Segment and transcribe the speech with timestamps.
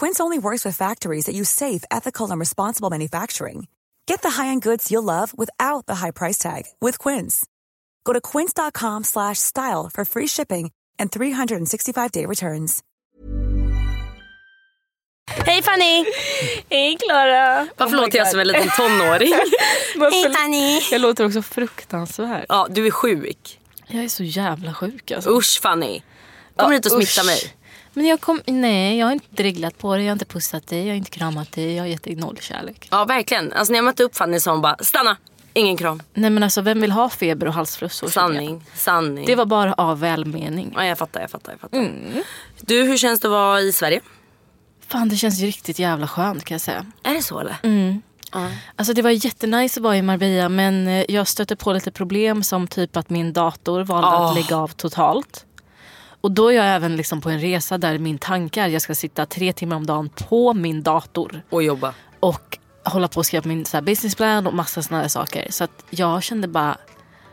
[0.00, 3.66] Quince only works with factories that use safe, ethical, and responsible manufacturing.
[4.06, 7.46] Get the high-end goods you'll love without the high price tag with Quince.
[8.04, 12.82] Go to quince.com slash style for free shipping and 365-day returns.
[15.46, 16.06] Hej Fanny!
[16.70, 17.68] Hej Klara!
[17.76, 19.32] Varför låter jag som en liten tonåring?
[20.12, 20.80] Hej Fanny!
[20.90, 22.46] Jag låter också fruktansvärd.
[22.48, 23.60] ja, du är sjuk.
[23.86, 25.30] Jag är så jävla sjuk alltså.
[25.30, 26.02] Usch Fanny.
[26.56, 27.26] Kom hit och smitta Usch.
[27.26, 27.56] mig.
[27.96, 30.80] Men jag kom, nej, jag har inte dreglat på dig, jag har inte pussat dig,
[30.80, 32.88] jag har inte kramat dig, jag har gett dig noll kärlek.
[32.90, 33.52] Ja, verkligen.
[33.52, 35.16] Alltså när jag mötte upp Fanny sa hon bara stanna.
[35.54, 36.02] Ingen kram.
[36.14, 38.12] Nej men alltså vem vill ha feber och halsfluss?
[38.12, 38.64] Sanning.
[38.74, 39.26] Sanning.
[39.26, 40.72] Det var bara av välmening.
[40.76, 41.52] Ja, jag fattar, jag fattar.
[41.52, 41.78] Jag fattar.
[41.78, 42.22] Mm.
[42.60, 44.00] Du, hur känns det att vara i Sverige?
[44.88, 46.86] Fan det känns ju riktigt jävla skönt kan jag säga.
[47.02, 47.56] Är det så eller?
[47.62, 48.02] Mm.
[48.32, 48.48] Ja.
[48.76, 52.42] Alltså det var jättenice att vara i Marbella men eh, jag stötte på lite problem
[52.42, 54.28] som typ att min dator valde Ah.
[54.30, 55.45] att lägga av totalt.
[56.26, 58.82] Och då är jag även liksom på en resa där min tanke är att jag
[58.82, 61.94] ska sitta tre timmar om dagen på min dator Och jobba.
[62.20, 65.46] och hålla på och skriva min så här, businessplan och massa såna här saker.
[65.50, 66.76] Så att jag kände bara,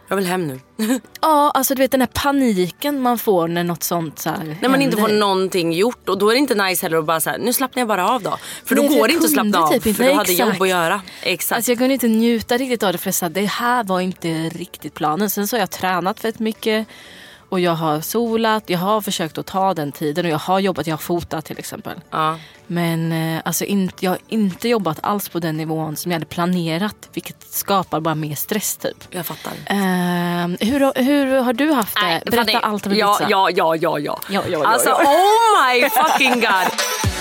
[0.09, 0.59] Jag vill hem nu.
[1.21, 4.69] ja alltså du vet den här paniken man får när något sånt så här När
[4.69, 7.37] man inte får någonting gjort och då är det inte nice heller att bara säga
[7.37, 8.37] nu slappnar jag bara av då.
[8.65, 9.97] För då Nej, för går det inte att slappna av typ inte.
[9.97, 10.53] för du hade Exakt.
[10.53, 11.01] jobb att göra.
[11.23, 11.55] Exakt.
[11.57, 14.27] Alltså jag kunde inte njuta riktigt av det för så här, det här var inte
[14.49, 15.29] riktigt planen.
[15.29, 16.87] Sen så har jag tränat fett mycket
[17.53, 20.87] och jag har solat, jag har försökt att ta den tiden och jag har jobbat,
[20.87, 22.01] jag har fotat till exempel.
[22.11, 22.39] ja.
[22.67, 26.25] Men eh, alltså inte, jag har inte jobbat alls på den nivån som jag hade
[26.25, 28.97] planerat vilket skapar bara mer stress typ.
[29.09, 29.53] Jag fattar.
[29.65, 32.01] Ehm, hur, har- hur har du haft det?
[32.01, 33.29] Nej, Berätta allt om din ja, pizza.
[33.31, 34.19] ja, ja, ja, ja.
[34.29, 34.95] Ja, ja, ja, Alltså ja.
[35.03, 37.12] oh my fucking god.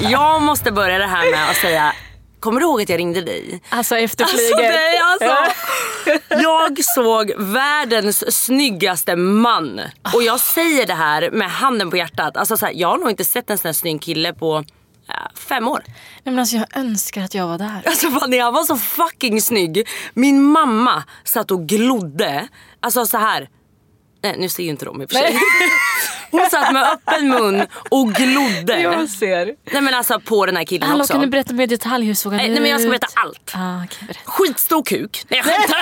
[0.00, 1.92] Jag måste börja det här med att säga,
[2.40, 3.62] kommer du ihåg att jag ringde dig?
[3.68, 4.58] Alltså efter Alltså, flyget.
[4.74, 5.54] nej, alltså.
[6.42, 9.80] Jag såg världens snyggaste man.
[10.14, 12.36] Och jag säger det här med handen på hjärtat.
[12.36, 14.64] Alltså, så här, jag har nog inte sett en sån här snygg kille på
[15.34, 15.82] fem år.
[15.86, 15.94] Nej,
[16.24, 17.82] men alltså, jag önskar att jag var där.
[17.86, 19.88] Alltså Fanny han var så fucking snygg.
[20.14, 22.48] Min mamma satt och glodde.
[22.80, 23.48] Alltså så här.
[24.22, 25.38] Nej nu ser ju inte de i och för sig.
[26.30, 28.80] Hon satt med öppen mun och glodde.
[28.80, 29.54] Jag ser.
[29.72, 31.12] Nej men alltså på den här killen Hallå också.
[31.12, 32.06] kan du berätta mer detalj?
[32.06, 32.52] Hur såg han Nej, ut?
[32.52, 33.52] nej men jag ska berätta allt.
[33.54, 34.20] Ah, okay, berätta.
[34.24, 35.24] Skitstor kuk.
[35.28, 35.76] Nej jag skämtar.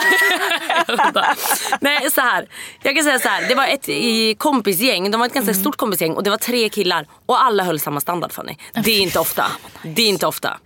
[0.86, 1.36] Jag skämtar.
[1.80, 2.46] Nej så här.
[2.82, 3.48] Jag kan säga så här.
[3.48, 5.10] Det var ett i kompisgäng.
[5.10, 5.60] De var ett ganska Mm.
[5.62, 7.06] stort kompisgäng och det var tre killar.
[7.28, 8.56] Och alla höll samma standard Fanny.
[8.84, 9.44] Det är inte ofta.
[9.82, 10.58] Det är inte ofta.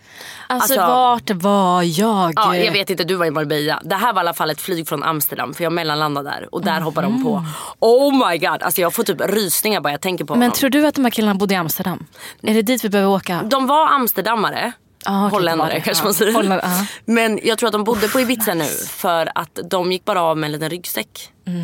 [0.47, 2.33] Alltså, Alltså- vart var jag?
[2.37, 3.81] Ja, jag vet inte, du var i Marbella.
[3.85, 6.63] Det här var i alla fall ett flyg från Amsterdam för jag mellanlandade där och
[6.65, 7.45] där hoppade de på.
[7.79, 10.53] Oh my god, alltså jag får typ rysningar bara jag tänker på Men honom.
[10.55, 12.07] tror du att de här killarna bodde i Amsterdam?
[12.43, 13.43] Är det dit vi behöver åka?
[13.43, 14.73] De var amsterdammare.
[15.05, 16.33] Ah, okej, Holländare kanske man säger.
[16.33, 16.87] Holland- ja.
[17.05, 20.39] Men jag tror att de bodde på Ibiza nu för att de gick bara av
[20.39, 21.29] med en liten ryggsäck.
[21.47, 21.63] Mm.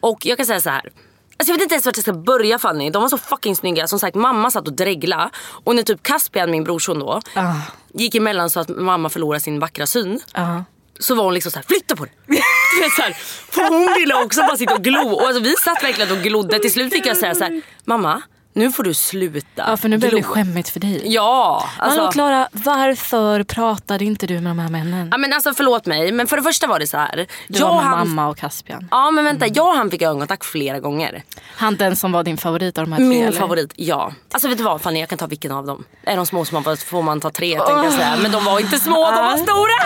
[0.00, 0.82] Och jag kan säga så här.
[1.40, 2.90] Alltså jag vet inte ens vart jag ska börja Fanny.
[2.90, 3.86] De var så fucking snygga.
[3.86, 5.30] Som sagt mamma satt och dregla.
[5.64, 7.54] Och när typ Caspian, min brorson då, Ah.
[7.94, 10.20] gick emellan så att mamma förlorade sin vackra syn.
[10.34, 10.64] Ja.
[11.00, 12.14] Så var hon liksom såhär, flytta på dig.
[12.76, 13.12] Du vet, så här,
[13.50, 15.08] för hon ville också bara sitta och glo.
[15.12, 16.58] Och alltså, vi satt verkligen och glodde.
[16.58, 18.22] Till slut fick jag säga så här, mamma
[18.58, 19.46] nu får du sluta.
[19.56, 21.02] Ja för nu blev det glo." skämmigt för dig.
[21.04, 22.00] Ja, alltså.
[22.00, 25.08] Hallå Klara, varför pratade inte du med de här männen?
[25.12, 27.26] ja, men alltså förlåt mig men för det första var det så här.
[27.48, 28.88] Du jag var med han, mamma och Caspian.
[28.90, 31.22] Ja men vänta, jag och han fick ögonkontakt flera gånger.
[31.56, 33.38] Han den som var din favorit av de här tre Min eller?
[33.38, 34.12] favorit, ja.
[34.32, 35.84] Alltså vet du vad Fanny, jag kan ta vilken av dem.
[36.04, 38.16] Är de små man får, man ta tre tänkte jag säga.
[38.22, 39.78] Men de var inte små, de var stora!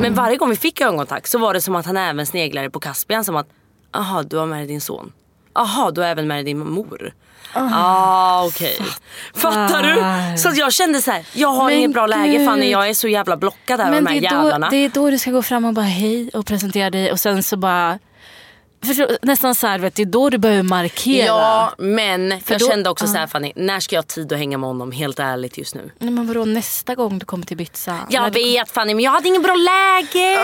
[0.00, 2.80] Men varje gång vi fick ögonkontakt så var det som att han även sneglade på
[2.80, 3.48] Caspian som att
[3.94, 5.12] Jaha, du har med dig din son.
[5.54, 7.12] Jaha, du har även med dig din mor.
[7.54, 8.78] ah, okej.
[9.34, 9.82] Fattar
[10.32, 10.38] du?
[10.38, 12.46] Så jag kände så här, jag har Men inget bra läge.
[12.46, 14.68] Fanny, jag är så jävla blockad här Men de här det är, då, jävlarna.
[14.70, 17.42] det är då du ska gå fram och bara hej och presentera dig och sen
[17.42, 17.98] så bara
[18.86, 21.26] Förstår, nästan så här, vet, det är då du behöver markera.
[21.26, 24.38] Ja, men jag då- kände också så här Fanny, när ska jag ha tid att
[24.38, 25.90] hänga med honom helt ärligt just nu?
[25.98, 27.98] Nej, men vadå nästa gång du kommer till Ibiza?
[28.10, 30.38] Jag du- vet Fanny men jag hade ingen bra läge.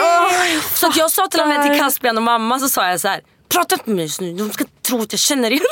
[0.74, 3.08] så att jag sa till och med till Caspian och mamma så sa jag så
[3.08, 3.20] här.
[3.54, 5.60] Prata inte med mig just nu, de ska tro att jag känner er.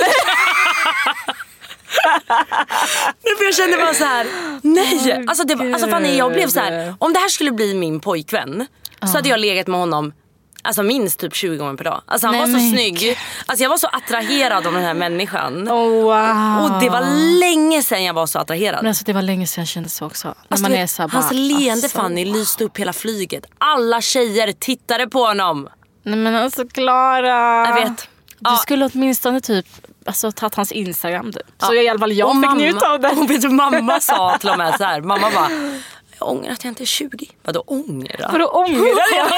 [3.25, 4.27] Nej, för jag kände bara så här.
[4.63, 5.25] nej.
[5.27, 6.95] Alltså, det var, alltså Fanny jag blev så här.
[6.99, 8.67] om det här skulle bli min pojkvän
[9.01, 10.13] så hade jag legat med honom
[10.63, 12.03] Alltså minst typ 20 gånger per dag.
[12.07, 13.19] Alltså han Nej, var så men snygg.
[13.47, 15.69] Alltså jag var så attraherad av den här människan.
[15.69, 16.65] Oh, wow.
[16.75, 17.01] Och det var
[17.41, 18.83] länge sedan jag var så attraherad.
[18.83, 20.29] Men alltså, det var länge sedan jag kände så också.
[20.29, 22.79] När Alltså, man du är vet, så här, hans bara, leende alltså, Fanny lyste upp
[22.79, 23.47] hela flyget.
[23.59, 25.69] Alla tjejer tittade på honom.
[26.11, 27.67] Nej men alltså Klara.
[27.69, 27.97] Jag vet.
[28.41, 28.57] Du Ja.
[28.57, 29.67] skulle åtminstone typ
[30.05, 31.43] alltså, tagit hans instagram typ.
[31.59, 33.09] Så i alla fall jag Och fick mamma, njuta av det.
[33.11, 35.01] Och vet du, mamma sa till och med så här.
[35.01, 35.51] Mamma bara,
[36.19, 37.31] jag ångrar att jag inte är 20.
[37.43, 38.29] Vadå ångra?
[38.33, 39.29] Vadå ångrar jag?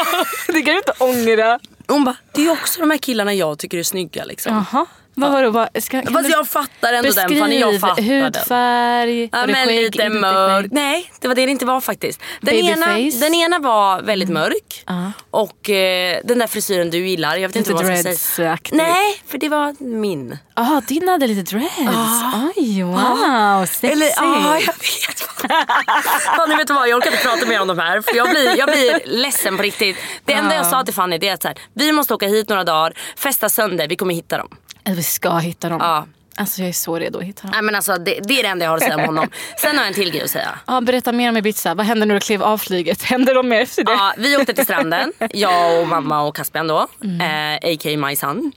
[0.55, 1.59] Det kan du inte ångra.
[1.89, 4.65] Hon bara, det är också de här killarna jag tycker är snygga liksom.
[4.73, 4.87] Jaha.
[5.21, 5.51] Vad var det?
[5.51, 8.23] Vad, ska, kan Fast du jag fattar ändå den Fanny, jag fattar den.
[8.25, 10.67] hudfärg, Ja, men skägg, lite mörk.
[10.71, 12.21] Nej, det var det det inte var faktiskt.
[12.41, 13.19] Den, ena, Babyface.
[13.21, 14.85] den ena var väldigt mörk.
[14.87, 15.13] Ja.
[15.31, 17.37] Och eh, den där frisyren du gillar.
[17.37, 18.59] Jag vet inte, Inte vad jag ska säga.
[18.73, 20.39] Nej, för det var min.
[20.57, 22.23] Jaha, din hade lite dreads.
[22.57, 23.67] Oj, wow.
[23.67, 23.87] Sexy.
[23.87, 25.21] Eller ja, jag vet.
[26.37, 28.01] Fanny vet du vad, jag orkar inte prata mer om de här.
[28.01, 29.97] För jag blir, jag blir ledsen på riktigt.
[30.25, 32.49] Det enda jag sa till Fanny det är att så här, vi måste åka hit
[32.49, 34.49] några dagar, festa sönder, vi kommer hitta dem.
[34.91, 35.79] Eller vi ska hitta dem.
[35.81, 36.07] Ja.
[36.37, 37.51] Alltså jag är så redo att hitta dem.
[37.51, 39.31] Nej, men alltså, det, det är det enda jag har att säga om honom.
[39.59, 40.59] Sen har jag en till grej att säga.
[40.67, 41.75] Ja, berätta mer om Ibiza.
[41.75, 43.03] Vad hände när du klev av flyget?
[43.13, 43.93] Hände de mer efter det?
[43.93, 46.79] Ja, vi åkte till stranden, jag och mamma och Caspian då.
[47.21, 47.97] Eh, A.k.a.
[47.97, 48.53] my son.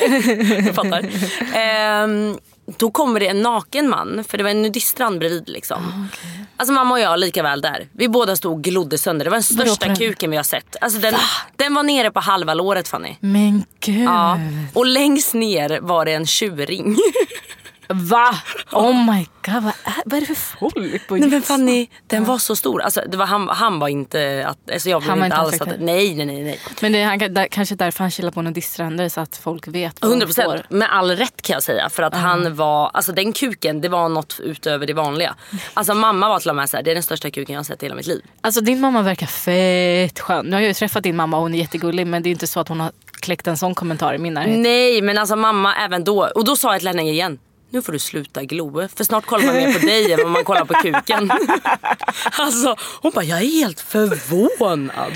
[0.64, 1.04] du fattar.
[1.54, 2.38] Ehm,
[2.76, 5.48] då kommer det en naken man, för det var en nudiststrand bredvid.
[5.48, 6.08] Liksom.
[6.56, 7.88] Alltså mamma och jag lika väl där.
[7.92, 9.24] Vi båda stod och glodde sönder.
[9.24, 9.96] Det var den största den?
[9.96, 10.76] kuken vi har sett.
[10.80, 11.14] Alltså, den,
[11.56, 13.16] den var nere på halva låret Fanny.
[13.20, 14.04] Men gud.
[14.04, 14.38] Ja.
[14.74, 16.96] Och längst ner var det en tjurring.
[17.88, 18.34] Va?
[18.72, 19.62] Oh my god.
[19.62, 21.42] Vad är, vad är det för folk på Nej men?
[21.42, 22.82] Fanny, den var så stor.
[22.82, 25.42] Alltså, det var, han, han var inte, att, alltså jag blev Han var inte inte
[25.42, 26.42] alls att, nej nej nej.
[26.42, 26.60] nej.
[26.80, 30.02] Men det är han, där, kanske därför han chillar på nudiststränder så att folk vet
[30.02, 30.42] vad 100 de får.
[30.42, 30.70] procent.
[30.70, 31.88] Med all rätt kan jag säga.
[31.90, 35.34] För att han var, alltså den kuken det var något utöver det vanliga.
[35.74, 37.82] Alltså mamma var till och med såhär, det är den största kuken jag har sett
[37.82, 38.22] i hela mitt liv.
[38.40, 40.46] Alltså din mamma verkar fett skön.
[40.46, 42.46] Nu har jag ju träffat din mamma och hon är jättegullig men det är inte
[42.46, 44.58] så att hon har kläckt en sån kommentar i min närhet.
[44.58, 47.38] Nej men alltså mamma även då, och då sa jag till henne igen.
[47.70, 50.44] Nu får du sluta glo för snart kollar man mer på dig än vad man
[50.44, 51.30] kollar på kuken.
[52.32, 55.12] alltså hon bara, jag är helt förvånad.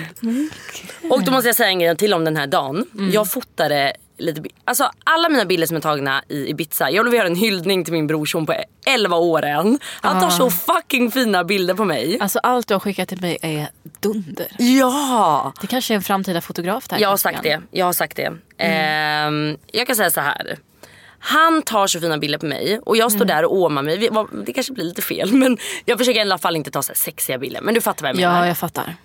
[1.10, 2.86] Och då måste jag säga en grej till om den här dagen.
[3.12, 6.90] Jag fotade lite, alltså alla mina bilder som är tagna i Ibiza.
[6.90, 8.54] Jag vill göra en hyllning till min brorson på
[8.86, 9.78] 11 år än.
[10.00, 12.18] Han tar så fucking fina bilder på mig.
[12.20, 13.68] Alltså allt du har skickat till mig är
[14.00, 14.46] dunder.
[14.58, 15.52] Ja!
[15.60, 16.98] Det kanske är en framtida fotograf där.
[16.98, 17.60] Jag har sagt det.
[17.70, 18.32] Jag har sagt det.
[18.58, 20.58] Ehm, jag kan säga så här.
[21.24, 24.10] Han tar så fina bilder på mig och jag står där och åmar mig.
[24.46, 27.38] Det kanske blir lite fel men jag försöker i alla fall inte ta så sexiga
[27.38, 27.60] bilder.
[27.60, 28.40] Men du fattar vad jag menar.
[28.40, 28.96] Ja, jag fattar.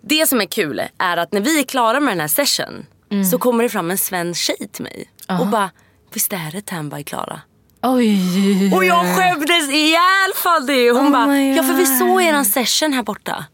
[0.00, 3.24] Det som är kul är att när vi är klara med den här session Mm.
[3.24, 5.70] så kommer det fram en svensk tjej till mig och bara
[6.12, 7.40] Visst är det Tanby Klara?
[7.82, 8.74] Oj.
[8.74, 10.90] Och jag skämdes ihjäl Fanny.
[10.90, 13.44] Hon Oh bara, ja för vi såg eran session här borta.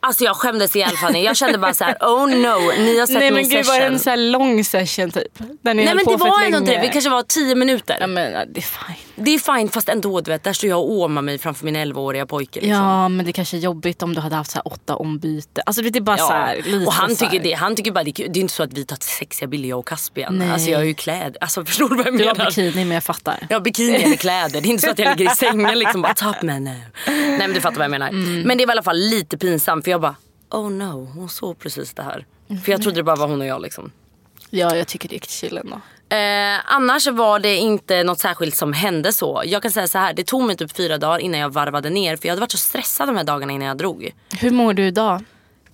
[0.00, 1.22] Alltså jag skämdes ihjäl Fanny.
[1.24, 3.62] Jag kände bara så här: oh no, ni har sett Nej min men gud var
[3.74, 3.80] session.
[3.80, 5.38] det en så här lång session typ?
[5.38, 7.96] Där ni Nej men det var ändå inte det, vi kanske var 10 minuter.
[8.00, 9.05] Ja men det är fine.
[9.18, 11.76] Det är fint fast ändå du vet, där står jag och åmar mig framför min
[11.76, 12.60] 11-åriga pojke.
[12.60, 12.82] Liksom.
[12.82, 15.62] Ja men det kanske är jobbigt om du hade haft så åtta ombyte.
[15.66, 18.20] Alltså det är bara så här, lite och han tycker, det, han tycker bara det
[18.20, 18.28] är.
[18.28, 20.38] Det är inte så att vi tar sexiga bilder jag och Caspian.
[20.38, 20.50] Nej.
[20.50, 21.36] Alltså jag har ju kläder.
[21.40, 22.50] Alltså förstår du vad jag Du har menar?
[22.50, 23.46] bikini men jag fattar.
[23.50, 24.60] Ja bikini eller kläder.
[24.60, 26.74] Det är inte så att jag ligger i sängen liksom bara top man now.
[27.06, 28.08] Nej men du fattar vad jag menar.
[28.08, 28.40] Mm.
[28.42, 30.16] Men det var i alla fall lite pinsamt för jag bara
[30.50, 32.26] oh no hon såg precis det här.
[32.64, 33.90] För jag trodde det bara var hon och jag liksom.
[34.50, 35.80] Ja jag tycker det är chill ändå.
[36.08, 39.42] Eh, annars var det inte något särskilt som hände så.
[39.46, 42.16] Jag kan säga så här, det tog mig typ fyra dagar innan jag varvade ner.
[42.16, 44.10] För jag hade varit så stressad de här dagarna innan jag drog.
[44.40, 45.24] Hur mår du idag?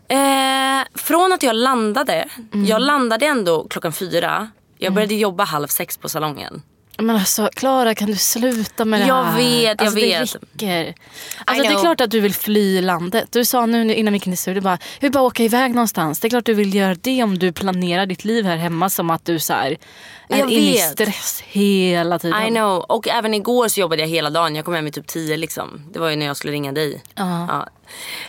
[0.09, 2.67] Eh, från att jag landade, Mm.
[2.67, 4.51] jag landade ändå klockan fyra.
[4.79, 6.62] Jag började jobba halv sex på salongen.
[6.99, 9.37] Men alltså Klara kan du sluta med det Jag här?
[9.37, 10.33] vet, jag alltså, vet.
[10.53, 10.95] Det räcker.
[11.45, 13.25] Alltså, det är klart att du vill fly landet.
[13.31, 15.75] Du sa nu innan vi gick in i studion bara, jag vill bara åka iväg
[15.75, 16.21] någonstans.
[16.21, 19.11] Det är klart du vill göra det om du planerar ditt liv här hemma som
[19.11, 19.77] att du så här,
[20.29, 20.91] är Jag inne i vet.
[20.93, 22.43] stress hela tiden.
[22.47, 22.79] I know.
[22.89, 24.57] Och även igår så jobbade jag hela dagen.
[24.57, 25.87] Jag kom hem vid typ tio liksom.
[25.93, 27.03] Det var ju när jag skulle ringa dig.
[27.15, 27.69] Ja.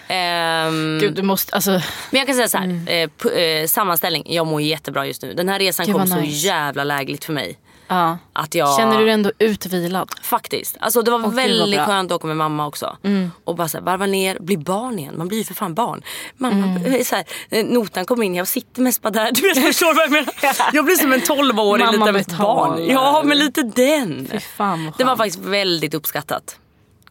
[0.08, 2.68] Ehm, Gud, du måste, alltså, men jag kan säga så här.
[2.68, 4.24] Eh, pu- eh, sammanställning.
[4.34, 5.34] Jag mår jättebra just nu.
[5.34, 6.48] Den här resan Gud, kom vad så nice.
[6.48, 7.58] jävla lägligt för mig.
[7.88, 8.18] Ja.
[8.34, 8.78] Att jag...
[8.78, 10.10] Känner du dig ändå utvilad?
[10.22, 10.78] Faktiskt.
[10.80, 11.86] Alltså det var Åh, vad väldigt bra.
[11.86, 12.98] skönt att åka med mamma också.
[13.44, 15.14] Och bara så här, varva ner, bli barn igen.
[15.18, 16.02] Man blir ju för fan barn.
[16.38, 17.04] Mamma, Mm.
[17.06, 19.32] så här, eh, notan kom in, jag sitter mest bara där.
[19.36, 20.34] Du vet, förstår vad jag menar?
[20.74, 22.70] Jag blir som en 12-årig Mamma liten betalar.
[22.70, 22.86] barn.
[22.88, 24.28] Ja, men lite den.
[24.32, 26.58] Fy fan vad Det var faktiskt väldigt uppskattat.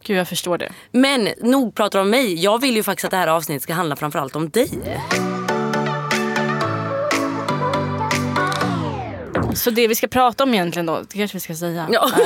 [0.05, 0.71] Gud jag förstår det.
[0.91, 2.33] Men nog pratar om mig.
[2.43, 4.69] Jag vill ju faktiskt att det här avsnittet ska handla framförallt om dig.
[9.55, 11.87] Så det vi ska prata om egentligen då, det kanske vi ska säga.
[11.91, 12.09] Ja.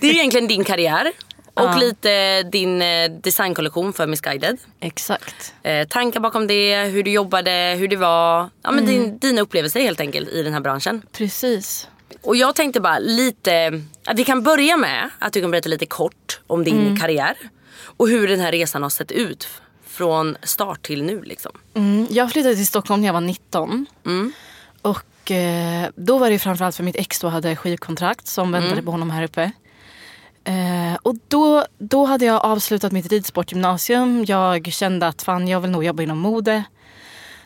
[0.00, 1.12] Det är egentligen din karriär.
[1.54, 1.76] Och Ja.
[1.76, 4.58] lite din eh, designkollektion för Missguided.
[4.80, 5.54] Exakt.
[5.62, 8.50] Eh, tankar bakom det, hur du jobbade, hur det var.
[8.62, 8.86] Ja, men Mm.
[8.86, 11.02] din, dina upplevelser helt enkelt i den här branschen.
[11.12, 11.88] Precis.
[12.22, 15.86] Och jag tänkte bara lite, att vi kan börja med att du kan berätta lite
[15.86, 16.96] kort om din Mm.
[17.00, 17.36] karriär.
[17.80, 19.48] Och hur den här resan har sett ut
[19.86, 21.52] från start till nu liksom.
[21.74, 23.86] Mm, jag flyttade till Stockholm när jag var 19.
[24.82, 24.98] Och
[25.30, 29.10] eh, då var det framförallt för mitt ex då hade skivkontrakt som väntade på honom
[29.10, 29.52] här uppe.
[30.44, 34.24] Eh, och då, då hade jag avslutat mitt ridsportgymnasium.
[34.28, 36.64] Jag kände att fan jag vill nog jobba inom mode.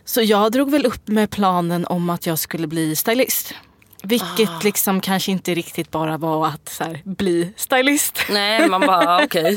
[0.05, 3.55] Så jag drog väl upp med planen om att jag skulle bli stylist.
[4.03, 8.19] Vilket liksom kanske inte riktigt bara var att så här, bli stylist.
[8.31, 9.57] Nej, man bara okej.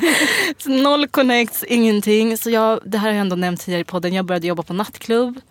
[0.58, 2.38] Så noll connects, ingenting.
[2.38, 4.14] Så jag, det här har jag ändå nämnt tidigare i podden.
[4.14, 5.42] Jag började jobba på nattklubb,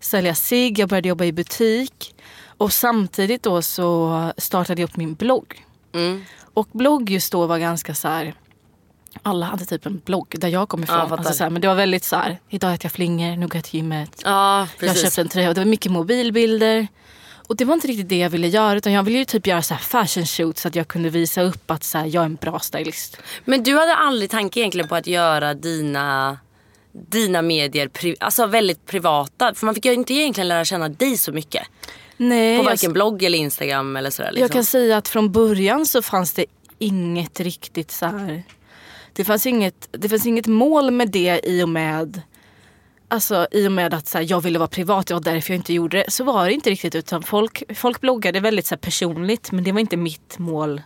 [0.00, 2.14] sälja cigg, jag började jobba i butik.
[2.58, 5.64] Och samtidigt då så startade jag upp min blogg.
[5.94, 6.24] Mm.
[6.54, 8.34] Och blogg just då var ganska så här.
[9.22, 10.98] Alla hade typ en blogg där jag kom Ja, ifrån.
[10.98, 11.16] jag fattar.
[11.18, 12.38] alltså så här, men det var väldigt så här.
[12.48, 14.22] Idag äter jag flingor, nu går jag till gymmet.
[14.24, 16.86] Ja, Jag köpte en tröja och det var mycket mobilbilder.
[17.48, 19.62] Och det var inte riktigt det jag ville göra utan jag ville ju typ göra
[19.62, 22.24] så här fashion shoots så att jag kunde visa upp att så här, jag är
[22.24, 23.16] en bra stylist.
[23.44, 26.38] Men du hade aldrig tanke egentligen på att göra dina,
[27.08, 29.54] dina medier alltså väldigt privata?
[29.54, 31.62] För man fick ju inte egentligen lära känna dig så mycket.
[32.16, 34.30] Nej, På jag- varken blogg eller Instagram eller sådär.
[34.30, 34.42] Liksom.
[34.42, 36.46] Jag kan säga att från början så fanns det
[36.78, 38.42] inget riktigt så här.
[39.12, 42.22] Det fanns inget, det fanns inget mål med det i och med
[43.08, 45.58] Alltså i och med att så här, jag ville vara privat, det var därför jag
[45.58, 46.10] inte gjorde det.
[46.10, 49.72] Så var det inte riktigt utan folk, folk bloggade väldigt så här, personligt men det
[49.72, 50.82] var inte mitt mål.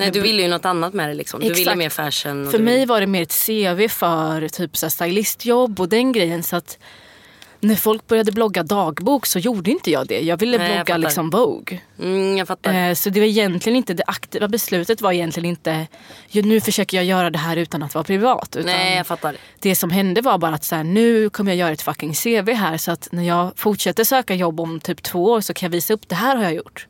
[0.00, 1.40] Nej, du ville ju något annat med det liksom.
[1.40, 2.50] Du ville mer fashion.
[2.50, 6.42] För mig var det mer ett CV för typ så stylistjobb och den grejen.
[6.42, 6.78] Så att
[7.62, 10.20] när folk började blogga dagbok så gjorde inte jag det.
[10.20, 10.98] Jag ville Nej, jag blogga fattar.
[10.98, 11.78] liksom Vogue.
[11.98, 12.88] Mm, jag fattar.
[12.88, 15.86] Eh, Så det var egentligen inte det aktiva beslutet var egentligen inte
[16.28, 18.56] "Jo, nu försöker jag göra det här utan att vara privat.
[18.56, 19.36] Utan Nej, jag fattar.
[19.60, 22.52] Det som hände var bara att så här, nu kommer jag göra ett fucking CV
[22.52, 25.70] här så att när jag fortsätter söka jobb om typ två år så kan jag
[25.72, 26.86] visa upp det här har jag gjort.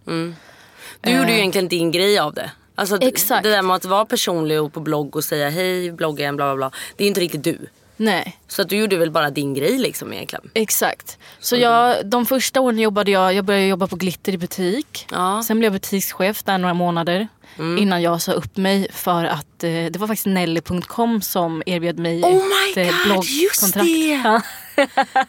[1.00, 2.50] Du gjorde ju egentligen din grej av det.
[2.80, 2.98] Alltså.
[3.00, 3.42] Exakt.
[3.42, 6.44] Det där med att vara personlig och på blogg och säga hej, blogga igen, bla
[6.44, 6.78] bla bla.
[6.96, 7.58] Det är inte riktigt du.
[7.96, 8.38] Nej.
[8.48, 10.50] Så att du gjorde väl bara din grej liksom egentligen.
[10.54, 11.18] Exakt.
[11.40, 15.06] Så jag, de första åren jobbade jag, jag började jobba på Glitter i butik.
[15.10, 15.30] Ja.
[15.30, 15.42] Mm.
[15.42, 17.28] Sen blev jag butikschef där några månader.
[17.78, 22.22] Innan jag sa upp mig för att eh, det var faktiskt Nelly.com som erbjöd mig
[22.22, 23.30] Oh ett my eh, God, bloggkontrakt.
[23.30, 24.42] just det!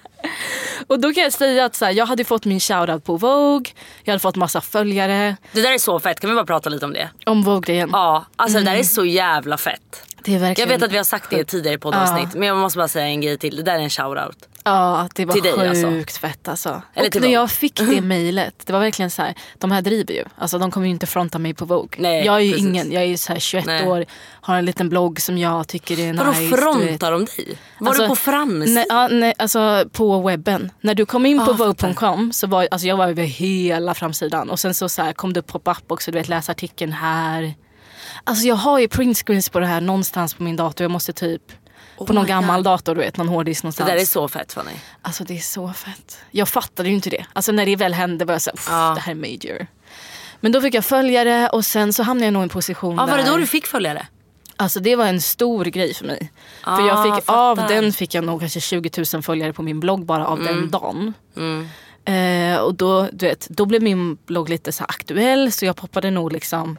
[0.87, 3.71] Och då kan jag säga att så här, jag hade fått min shoutout på Vogue.
[4.03, 6.85] Jag hade fått massa följare Det där är så fett, kan vi bara prata lite
[6.85, 7.09] om det?
[7.25, 7.89] om Vogue-grejen.
[7.93, 10.03] Ja, alltså det där är så jävla fett.
[10.25, 12.77] Är Jag verkligen, vet att vi har sagt det i tidigare poddavsnitt men jag måste
[12.77, 13.55] bara säga en grej till.
[13.55, 14.37] Det där är en shoutout.
[14.63, 16.19] Ja, det var till dig, sjukt alltså.
[16.19, 16.81] fett alltså.
[16.93, 17.33] Eller och när Vogue.
[17.33, 20.23] jag fick det mejlet, det var verkligen så här, de här driver ju.
[20.37, 21.89] Alltså de kommer ju inte fronta mig på Vogue.
[22.01, 22.67] Nej, jag är ju precis.
[22.67, 23.87] ingen, jag är ju så här 21 Nej.
[23.87, 24.05] år,
[24.41, 26.41] har en liten blogg som jag tycker är Vadå nice.
[26.41, 26.59] vet.
[26.59, 27.57] frontar de dig?
[27.79, 28.73] Var Alltså, du på framsidan?
[28.73, 30.71] Nej, ja, nej, alltså på webben.
[30.81, 34.49] När du kom in på Ah, Vogue.com så var alltså jag var över hela framsidan.
[34.49, 37.53] Och sen så, så här, kom det pop-up också, du vet läsa artikeln här.
[38.23, 40.83] Alltså jag har ju printscreens på det här någonstans på min dator.
[40.83, 41.41] Jag måste typ
[41.97, 42.63] på någon Oh gammal God.
[42.65, 43.89] dator, du vet, någon hårddisk Det någonstans.
[43.89, 44.71] där är så fett Fanny.
[45.01, 46.17] Alltså det är så fett.
[46.31, 47.25] Jag fattade ju inte det.
[47.33, 48.93] Alltså när det väl hände var jag såhär, Ja.
[48.95, 49.67] det här är major.
[50.39, 53.05] Men då fick jag följare och sen så hamnade jag nog i en position Ja,
[53.05, 53.31] var det där...
[53.31, 54.07] då du fick följare?
[54.57, 56.31] Alltså det var en stor grej för mig.
[56.63, 59.79] Ah, för jag fick, av den fick jag nog kanske 20 000 följare på min
[59.79, 60.55] blogg bara av Mm.
[60.55, 61.13] den dagen.
[62.05, 66.11] Eh, och då, du vet, då blev min blogg lite så aktuell så jag poppade
[66.11, 66.77] nog liksom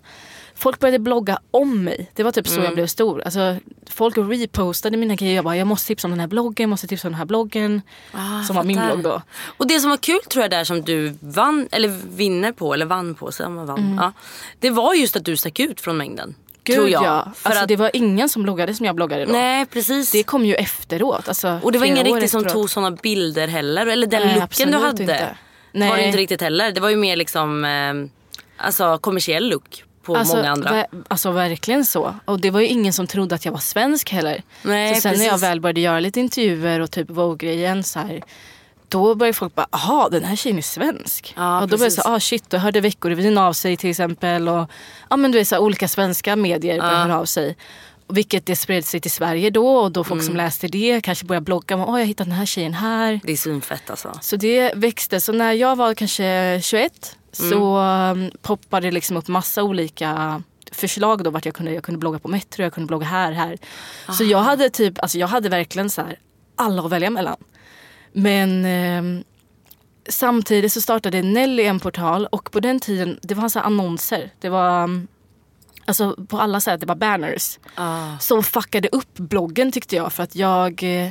[0.63, 2.11] folk började blogga om mig.
[2.15, 2.65] Det var typ så Mm.
[2.65, 3.23] jag blev stor.
[3.25, 3.57] Alltså,
[3.91, 5.35] folk repostade mina grejer.
[5.35, 7.25] Jag bara, jag måste tipsa om den här bloggen, jag måste tipsa om den här
[7.27, 7.83] bloggen.
[8.13, 9.23] Ah, som var min blogg då.
[9.57, 12.87] Och det som var kul tror jag där som du vann, eller vinner på, eller
[12.87, 13.99] vann på, så man vann.
[14.01, 14.13] Ja,
[14.59, 16.25] det var just att du stack ut från mängden.
[16.25, 16.35] Mm.
[16.65, 17.05] Gud tror jag.
[17.05, 17.33] ja.
[17.37, 19.33] För Alltså, att, Det var ingen som bloggade som jag bloggade då.
[19.33, 20.11] nej precis.
[20.13, 21.29] Det kom ju efteråt.
[21.29, 23.87] Alltså, och det var ingen riktigt som tog såna bilder heller.
[23.87, 25.03] Eller den Nej, looken du hade.
[25.03, 25.37] inte.
[25.73, 26.07] Var det Nej.
[26.07, 26.73] inte riktigt heller.
[26.73, 30.71] Det var ju mer liksom eh, alltså kommersiell look på Alltså, många andra.
[30.71, 32.15] ver- alltså verkligen så.
[32.25, 34.43] Och det var ju ingen som trodde att jag var svensk heller.
[34.63, 35.43] Nej, så sen när jag precis.
[35.49, 38.23] väl började göra lite intervjuer och typ Vogue-grejen så här.
[38.89, 41.35] Då började folk bara, aha den här tjejen är svensk.
[41.37, 42.03] Ja, och då blev jag precis.
[42.05, 44.49] så, ah shit, då hörde Veckorevyn av sig till exempel.
[44.49, 44.71] Och
[45.11, 47.57] ja men du vet så här, olika svenska medier började höra av sig.
[48.09, 50.27] Vilket det spred sig till Sverige då och då folk Mm.
[50.27, 51.77] som läste det kanske började blogga.
[51.77, 53.21] Åh jag hittade den här tjejen här.
[53.25, 54.19] Det är svinfett alltså.
[54.23, 55.21] Så det växte.
[55.21, 61.25] Så när jag var kanske 21 så um, poppade det liksom upp massa olika förslag
[61.25, 63.59] då vart jag kunde, jag kunde blogga på Metro, jag kunde blogga här, här.
[64.19, 66.19] Så jag hade typ, alltså jag hade verkligen så här
[66.57, 67.37] alla att välja mellan.
[68.13, 69.25] Men ehm,
[70.09, 74.31] samtidigt så startade Nelly en portal och på den tiden, det var så här annonser.
[74.41, 75.09] Det var um,
[75.85, 77.59] Alltså på alla sätt, det var banners.
[77.75, 78.19] Ah.
[78.19, 81.11] Som fuckade upp bloggen tyckte jag för att jag eh,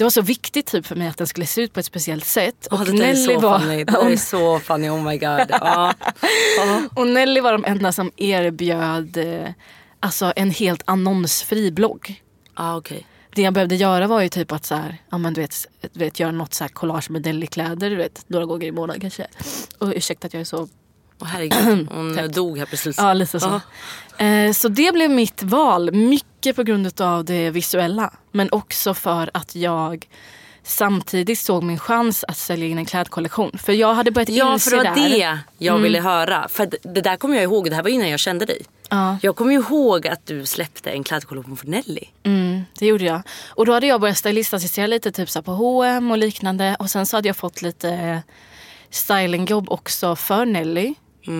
[0.00, 2.24] det var så viktigt typ för mig att den skulle se ut på ett speciellt
[2.24, 2.66] sätt.
[2.66, 3.84] Och det där är så var, funny.
[3.84, 5.46] Det är så funny, oh my god.
[5.50, 5.94] Ja.
[6.94, 9.50] och Nelly var de enda som erbjöd eh,
[10.00, 12.22] alltså en helt annonsfri blogg.
[12.54, 13.06] Ah, okej.
[13.34, 15.98] Det jag behövde göra var ju typ att så här, ja, men du vet, du
[15.98, 19.26] vet, göra något så här collage med Nelly-kläder du vet, några gånger i månaden kanske.
[19.78, 20.68] Och ursäkta att jag är så
[21.20, 22.96] Åh herregud, hon dog här precis.
[22.98, 23.60] Ja, lite så.
[24.18, 25.92] Eh, så det blev mitt val.
[26.40, 28.12] Mycket på grund av det visuella.
[28.32, 30.08] Men också för att jag
[30.62, 33.58] samtidigt såg min chans att sälja in en klädkollektion.
[33.58, 35.10] För jag hade börjat Ja inse för det var där.
[35.10, 36.48] det jag ville höra.
[36.48, 38.62] För det- där kommer jag ihåg, det här var innan jag kände dig.
[38.88, 39.18] Ja.
[39.22, 42.04] Jag kommer ihåg att du släppte en klädkollektion för Nelly.
[42.22, 43.22] Mm, det gjorde jag.
[43.48, 46.76] Och då hade jag börjat stylistassistera lite typ så på H&M och liknande.
[46.78, 48.22] Och sen så hade jag fått lite
[48.90, 50.94] stylingjobb också för Nelly.
[51.26, 51.32] Eh,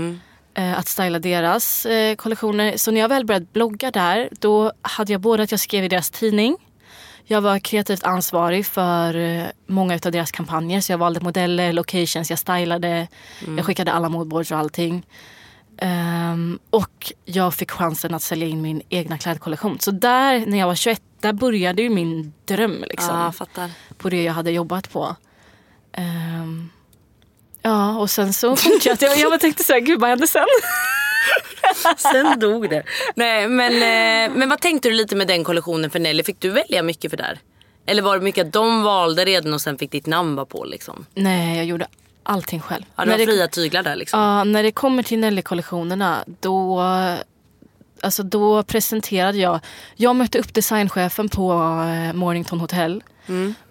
[0.55, 2.77] att styla deras eh, kollektioner.
[2.77, 5.89] Så när jag väl började blogga där då hade jag både att jag skrev i
[5.89, 6.57] deras tidning.
[7.25, 10.81] Jag var kreativt ansvarig för eh, många av deras kampanjer.
[10.81, 13.09] Så jag valde modeller, locations, jag stylade.
[13.57, 15.07] Jag skickade alla moodboards och allting.
[15.79, 19.79] Ehm, och jag fick chansen att sälja in min egna klädkollektion.
[19.81, 22.85] Så där, när jag var 21, där började ju min dröm.
[22.89, 23.71] Liksom, fattar.
[23.99, 25.17] På det jag hade jobbat på.
[25.93, 26.71] Ehm,
[27.63, 29.19] ja, och sen så fortsatte jag.
[29.19, 30.47] Jag tänkte så här, gud vad hände sen?
[31.97, 32.83] Sen dog det.
[33.15, 36.23] Nej men, eh, men vad tänkte du lite med den kollektionen för Nelly?
[36.25, 37.39] Fick du välja mycket för där?
[37.87, 40.65] Eller var det mycket att de valde redan och sen fick ditt namn vara på
[40.65, 41.07] liksom?
[41.15, 41.87] Nej, jag gjorde
[42.23, 42.85] allting själv.
[42.97, 44.21] Ja, När var det- fria tyglar där liksom?
[44.21, 46.83] Ja, när det kommer till Nelly-kollektionerna då,
[48.03, 49.61] alltså då presenterade jag...
[49.97, 53.03] Jag mötte upp designchefen på eh, Mornington Hotel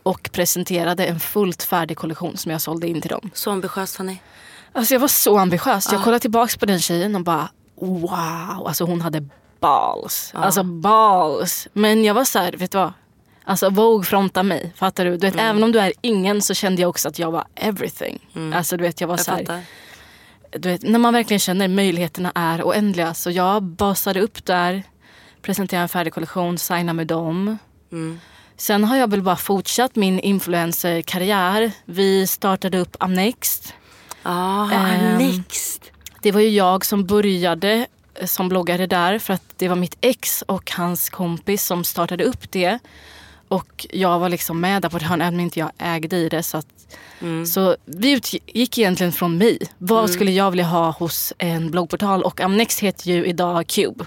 [0.03, 3.29] och presenterade en fullt färdig kollektion som jag sålde in till dem.
[3.33, 4.17] Så ambitiöst Fanny.
[4.73, 5.91] Alltså jag var så ambitiös.
[5.91, 8.67] Jag kollade tillbaks på den tjejen och bara wow.
[8.67, 9.25] Alltså hon hade
[9.59, 10.31] balls.
[10.35, 11.67] Alltså balls.
[11.73, 12.93] Men jag var så här, vet du vad?
[13.43, 14.73] Alltså Vogue frontar mig.
[14.75, 15.11] Fattar du?
[15.17, 18.27] du vet, Även om du är ingen så kände jag också att jag var everything.
[18.55, 19.63] Alltså du vet jag var Jag så här,
[20.51, 23.13] du vet, när man verkligen känner möjligheterna är oändliga.
[23.13, 24.83] Så jag basade upp där,
[25.41, 27.57] presenterade en färdig kollektion, signade med dem.
[28.59, 31.71] Sen har jag väl bara fortsatt min influencerkarriär.
[31.85, 33.73] Vi startade upp Amnext.
[34.23, 34.65] Ah,
[35.17, 35.91] next.
[36.21, 39.97] Det var ju jag som började eh, som bloggare där för att det var mitt
[40.01, 42.79] ex och hans kompis som startade upp det.
[43.47, 46.29] Och jag var liksom med där på ett hörn även om inte jag ägde i
[46.29, 46.43] det.
[46.43, 46.67] Så, att,
[47.47, 49.59] så vi utgick egentligen från mig.
[49.77, 52.23] Vad skulle jag vilja ha hos en bloggportal?
[52.23, 54.05] Och Amnex heter ju idag Cube.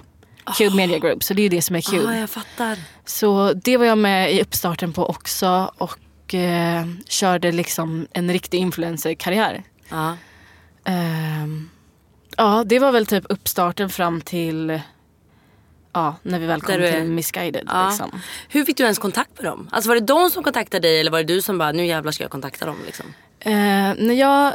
[0.59, 2.09] Cube Media Group, så det är ju det som är Cube.
[2.09, 2.79] Ah, jag fattar.
[3.05, 8.59] Så det var jag med i uppstarten på också och eh, körde liksom en riktig
[8.59, 9.63] influencerkarriär.
[9.89, 10.17] Ja.
[10.85, 11.71] Ehm,
[12.37, 14.81] ja, det var väl typ uppstarten fram till
[15.93, 17.69] ja, när vi väl kom är- till Misguided.
[17.73, 17.89] Ja.
[17.89, 18.21] Liksom.
[18.49, 19.69] Hur fick du ens kontakt med dem?
[19.73, 22.13] Alltså var det de som kontaktade dig eller var det du som bara nu jävlar
[22.13, 23.07] ska jag kontakta dem liksom?
[23.41, 23.53] Eh,
[23.99, 24.53] när, jag,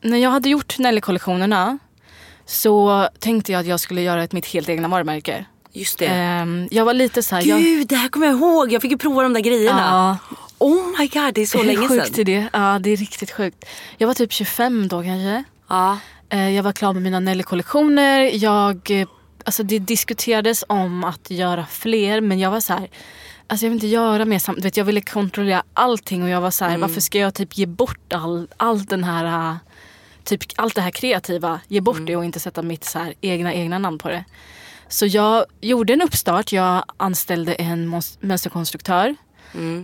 [0.00, 1.78] när jag hade gjort Nelly-kollektionerna
[2.48, 5.44] så tänkte jag att jag skulle göra ett mitt helt egna varumärke.
[5.72, 6.06] Just det.
[6.06, 7.42] Ehm, jag var lite så här...
[7.46, 8.72] jag, Gud det här kommer jag ihåg.
[8.72, 10.18] Jag fick ju prova de där grejerna.
[10.28, 10.36] Ja.
[10.58, 12.20] Oh my god det är så Hur länge sjukt sedan.
[12.20, 12.48] är det?
[12.52, 13.64] Ja, det är riktigt sjukt.
[13.98, 15.44] Jag var typ 25 då kanske.
[15.68, 15.98] Ja.
[16.30, 18.30] Eh, Jag var klar med mina Nelly-kollektioner.
[18.44, 19.08] Jag, eh,
[19.44, 22.88] alltså det diskuterades om att göra fler men jag var så här.
[23.46, 26.50] Alltså jag vill inte göra mer samt, vet, Jag ville kontrollera allting och jag var
[26.50, 26.80] så här, Mm.
[26.88, 29.56] varför ska jag typ ge bort all, all den här uh,
[30.28, 33.54] typ allt det här kreativa, ge bort det och inte sätta mitt så här, egna,
[33.54, 34.24] egna namn på det.
[34.88, 36.52] Så jag gjorde en uppstart.
[36.52, 39.14] Jag anställde en mönsterkonstruktör.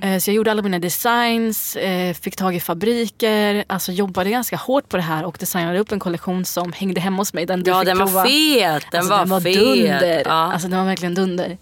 [0.02, 4.56] Eh, Så jag gjorde alla mina designs, eh, fick tag i fabriker, alltså jobbade ganska
[4.56, 7.46] hårt på det här och designade upp en kollektion som hängde hemma hos mig.
[7.46, 8.24] Den Ja fick den var prova.
[8.24, 8.84] fet.
[8.90, 9.54] Den Alltså, var, den var fet.
[9.58, 10.22] dunder.
[10.26, 10.52] Ja.
[10.52, 11.58] Alltså den var verkligen dunder.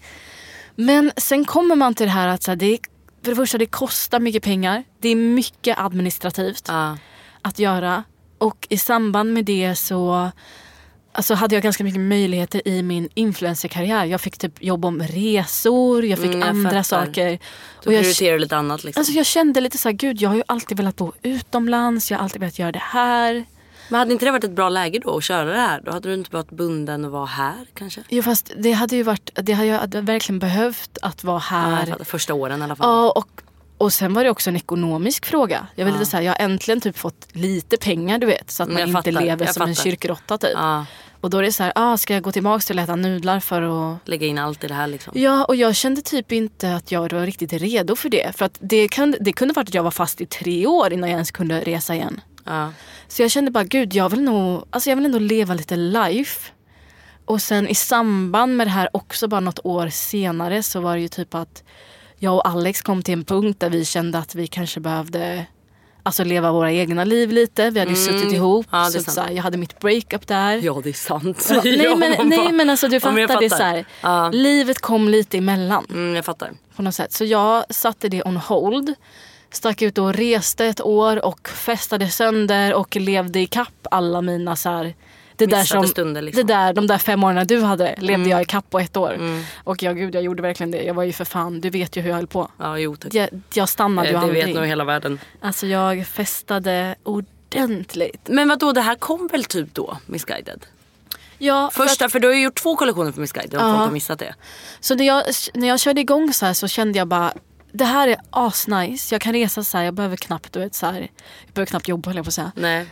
[0.75, 2.79] Men sen kommer man till det här att så här, det,
[3.23, 4.83] för det första det kostar mycket pengar.
[5.01, 6.97] Det är mycket administrativt Ja.
[7.41, 8.03] att göra.
[8.43, 10.31] Och i samband med det så
[11.11, 14.05] alltså hade jag ganska mycket möjligheter i min influencerkarriär.
[14.05, 17.05] Jag fick typ jobb om resor, jag fick Mm, jag andra fattar.
[17.05, 17.39] saker.
[17.83, 19.01] Då Och jag, prioriterar du lite annat liksom.
[19.01, 22.17] alltså jag kände lite så här, gud jag har ju alltid velat bo utomlands, jag
[22.17, 23.45] har alltid velat göra det här.
[23.89, 25.81] Men hade inte det varit ett bra läge då att köra det här?
[25.85, 28.01] Då hade du inte varit bunden att vara här kanske?
[28.09, 31.85] Jo fast det hade ju varit, det hade jag verkligen behövt att vara Ja, här.
[31.85, 32.03] fattar.
[32.05, 32.87] Första åren i alla fall.
[32.89, 33.41] Ja, och,
[33.83, 35.67] och sen var det också en ekonomisk fråga.
[35.75, 38.51] Jag vill lite säga, jag har äntligen typ fått lite pengar du vet.
[38.51, 39.83] Så att man inte fattar, lever som en fattar.
[39.83, 40.51] kyrkråtta typ.
[40.53, 40.85] Ja.
[41.21, 43.39] Och då är det så här, ah, ska jag gå tillbaka till att äta nudlar
[43.39, 43.97] för att...
[44.05, 45.13] Lägga in allt i det här liksom.
[45.15, 48.35] Ja, och jag kände typ inte att jag var riktigt redo för det.
[48.35, 51.09] För att det, kan, det kunde varit att jag var fast i tre år innan
[51.09, 52.21] jag ens kunde resa igen.
[52.43, 52.73] Ja.
[53.07, 56.51] Så jag kände bara, gud jag vill nog, alltså jag vill ändå leva lite life.
[57.25, 61.01] Och sen i samband med det här också bara något år senare så var det
[61.01, 61.63] ju typ att
[62.23, 65.45] jag och Alex kom till en punkt där vi kände att vi kanske behövde
[66.05, 67.69] Alltså leva våra egna liv lite.
[67.69, 68.65] Vi hade ju suttit ihop.
[68.73, 68.83] Mm.
[68.83, 70.59] Ja, så så här, jag hade mitt breakup där.
[70.63, 71.47] ja det är sant.
[71.49, 74.29] Ja, nej, men, nej men alltså du Ja, fattar, jag det så här, Ja.
[74.33, 76.51] Livet kom lite emellan Mm, jag fattar.
[76.75, 77.13] på något sätt.
[77.13, 78.93] Så jag satte det on hold.
[79.51, 84.55] Stack ut och reste ett år och festade sönder och levde i kapp alla mina
[84.55, 84.95] så här,
[85.45, 86.47] det där som, stunder, liksom.
[86.47, 89.17] det där, De där fem åren du hade levde jag i kapp på ett år.
[89.63, 90.83] Och jag, gud, jag gjorde verkligen det.
[90.83, 92.51] Jag var ju för fan, du vet ju hur jag höll på.
[92.59, 93.13] Ja, jo tack.
[93.13, 94.45] Jag, jag stannade ju Eh, det aldrig.
[94.45, 95.19] vet nog hela världen.
[95.41, 98.21] Alltså jag festade ordentligt.
[98.29, 100.65] Men vad då det här kom väl typ då, Missguided?
[101.37, 103.91] Ja, för Första, för du har ju gjort två kollektioner för Missguided om folk har
[103.91, 104.35] missat det.
[104.79, 107.33] Så när jag, när jag körde igång så här så kände jag bara
[107.73, 109.15] det här är asnice.
[109.15, 110.99] Jag kan resa så här, jag behöver knappt, du vet, så här,
[111.45, 112.51] jag behöver knappt jobba höll jag på att säga.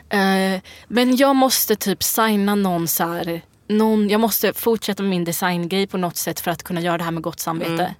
[0.09, 5.23] Eh, men jag måste typ signa någon så här, någon, jag måste fortsätta med min
[5.23, 7.95] designgrej på något sätt för att kunna göra det här med gott samvete.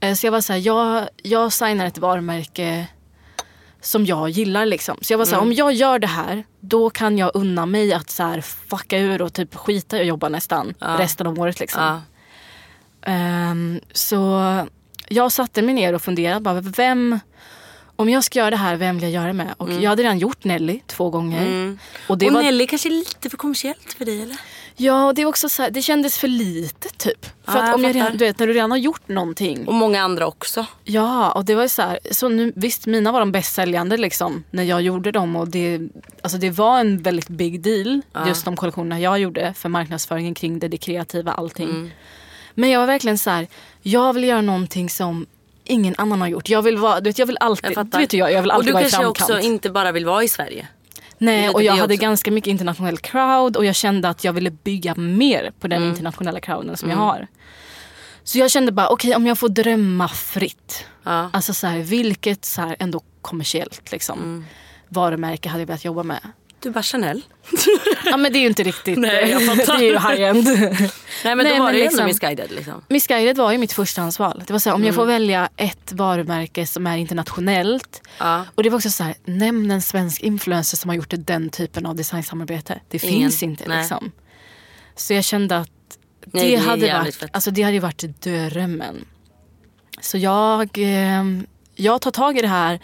[0.00, 2.86] Eh, så jag var så här, jag, jag signar ett varumärke
[3.80, 4.98] som jag gillar liksom.
[5.00, 7.92] Så jag var så här, om jag gör det här då kan jag unna mig
[7.92, 11.60] att så här fucka ur och typ skita i att jobba nästan resten av året
[11.60, 11.82] liksom.
[11.82, 12.00] Ja.
[13.12, 14.42] Ehm, så
[15.08, 16.40] jag satte mig ner och funderade.
[16.40, 17.20] Bara, vem,
[17.96, 19.54] om jag ska göra det här, vem vill jag göra det med?
[19.56, 21.78] Och jag hade redan gjort Nelly två gånger.
[22.08, 24.36] Och det och var, Nelly kanske är lite för kommersiellt för dig eller?
[24.80, 27.26] Ja, det, är också så här, det kändes för lite typ.
[27.44, 28.04] För Ja, att jag om jag fattar.
[28.04, 29.66] redan, du vet, när du redan har gjort någonting.
[29.68, 30.66] Och många andra också.
[30.84, 31.98] Ja, och det var ju så här.
[32.10, 35.36] Så nu, visst, mina var de bäst säljande liksom, när jag gjorde dem.
[35.36, 35.80] Och det,
[36.22, 39.54] alltså det var en väldigt big deal, just de kollektionerna jag gjorde.
[39.54, 41.70] För marknadsföringen kring det, det kreativa, allting.
[41.70, 41.90] Mm.
[42.58, 43.46] Men jag var verkligen så här,
[43.82, 45.26] jag vill göra någonting som
[45.64, 46.48] ingen annan har gjort.
[46.48, 48.54] Jag vill vara, du vet, jag vill alltid, Jag du vet jag, jag vill och
[48.56, 49.30] alltid du vara i kanske framkant.
[49.30, 50.68] också inte bara vill vara i Sverige.
[51.18, 52.02] Nej, och jag hade också.
[52.02, 55.80] ganska mycket internationell crowd och jag kände att jag ville bygga mer på Mm.
[55.80, 57.26] den internationella crowden som jag har.
[58.24, 60.84] Så jag kände bara, okej om jag får drömma fritt.
[61.04, 61.30] Ja.
[61.32, 64.44] Alltså så här, vilket så här, ändå kommersiellt liksom, Mm.
[64.88, 66.20] varumärke hade jag velat jobba med.
[66.60, 67.22] Du bara Chanel.
[68.04, 70.44] Ja men det är ju inte riktigt, Nej, jag det är ju high-end.
[71.24, 72.82] Nej men Nej, då var men det ju liksom- Missguided liksom.
[72.88, 74.42] Missguided var ju mitt förstahandsval.
[74.46, 75.12] Det var så här, om jag får Mm.
[75.14, 78.02] välja ett varumärke som är internationellt.
[78.18, 78.44] Ja.
[78.54, 81.86] Och det var också så här, nämn en svensk influencer som har gjort den typen
[81.86, 82.80] av designsamarbete.
[82.88, 83.18] Det Ingen.
[83.30, 83.78] finns inte Nej.
[83.78, 84.12] liksom.
[84.96, 85.68] Så jag kände att
[86.24, 87.30] det, Nej, det hade, varit, fett.
[87.32, 89.04] alltså det hade varit drömmen.
[90.00, 91.24] Så jag, eh,
[91.74, 92.80] jag tar tag i det här,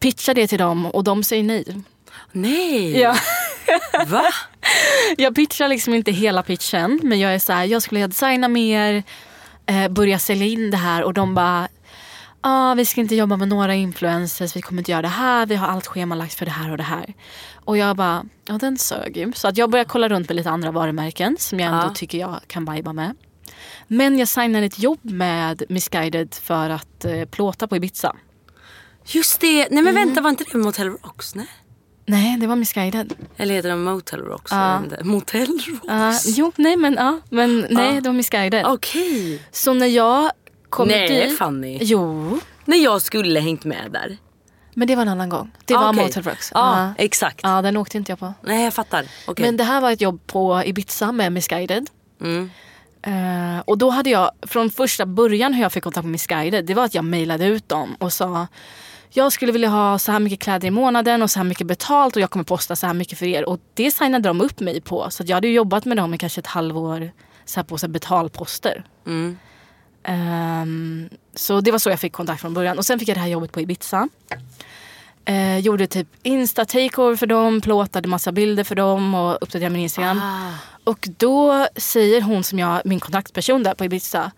[0.00, 1.64] pitchar det till dem och de säger nej.
[2.32, 2.98] Nej!
[3.00, 3.16] Ja.
[4.06, 4.24] Va?
[5.16, 8.48] Jag pitchar liksom inte hela pitchen men jag är så här, jag skulle vilja designa
[8.48, 9.02] mer,
[9.66, 11.68] eh, börja sälja in det här och de bara
[12.40, 15.54] ah, vi ska inte jobba med några influencers, vi kommer inte göra det här, vi
[15.54, 17.14] har allt schemalagt för det här och det här.
[17.64, 19.32] Och jag bara, ja den sög ju.
[19.32, 21.94] Så att jag började kolla runt med lite andra varumärken som jag ändå Ja.
[21.94, 23.16] tycker jag kan viba med.
[23.86, 28.16] Men jag signade ett jobb med Missguided för att eh, plåta på Ibiza.
[29.06, 29.56] Just det.
[29.70, 29.94] Nej men Mm.
[29.94, 31.34] vänta var inte det Motel Rocks?
[31.34, 31.46] Nej?
[32.06, 33.12] Nej, det var Missguided.
[33.36, 34.52] Eller heter det Motel Rocks?
[34.52, 34.82] Ja.
[35.02, 35.46] Motel
[35.82, 36.26] Rocks?
[36.28, 38.66] Uh, jo, nej men, ja, men nej, det var Missguided.
[38.66, 39.42] Okej.
[39.52, 40.30] Så när jag
[40.68, 41.38] kom Nej dit...
[41.38, 41.78] Fanny.
[41.82, 44.16] Jo, När jag skulle hängt med där.
[44.74, 45.50] men det var en annan gång.
[45.64, 46.02] Det var okej.
[46.04, 46.50] Motel Rocks.
[46.54, 46.94] Ja, Ja.
[47.04, 47.40] exakt.
[47.42, 48.34] Ja, den åkte inte jag på.
[48.42, 49.04] Nej jag fattar.
[49.26, 49.46] Okej.
[49.46, 51.90] Men det här var ett jobb på Ibiza med Missguided.
[52.20, 52.50] Mm.
[53.02, 56.74] Eh, och då hade jag, från första början hur jag fick kontakt med Missguided, det
[56.74, 58.46] var att jag mejlade ut dem och sa
[59.16, 62.16] jag skulle vilja ha så här mycket kläder i månaden och så här mycket betalt
[62.16, 63.48] och jag kommer posta så här mycket för er.
[63.48, 65.10] Och det signade de upp mig på.
[65.10, 67.12] Så jag hade jobbat med dem i kanske ett halvår
[67.44, 68.84] så här på så här betalposter.
[69.06, 69.38] Mm.
[70.02, 72.78] Ehm, så det var så jag fick kontakt från början.
[72.78, 74.08] Och sen fick jag det här jobbet på Ibiza.
[75.24, 80.20] Eh, gjorde typ Insta-takeover för dem, plåtade massa bilder för dem och uppdaterade min Instagram.
[80.22, 80.52] Ah.
[80.84, 84.32] Och då säger hon som jag, min kontaktperson där på Ibiza.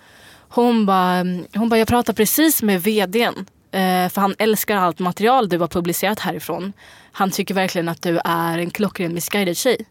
[0.48, 3.46] Hon bara, hon bara jag pratar precis med vdn.
[3.72, 6.72] Eh, för han älskar allt material du har publicerat härifrån.
[7.12, 9.86] Han tycker verkligen att du är en klockren misguided tjej.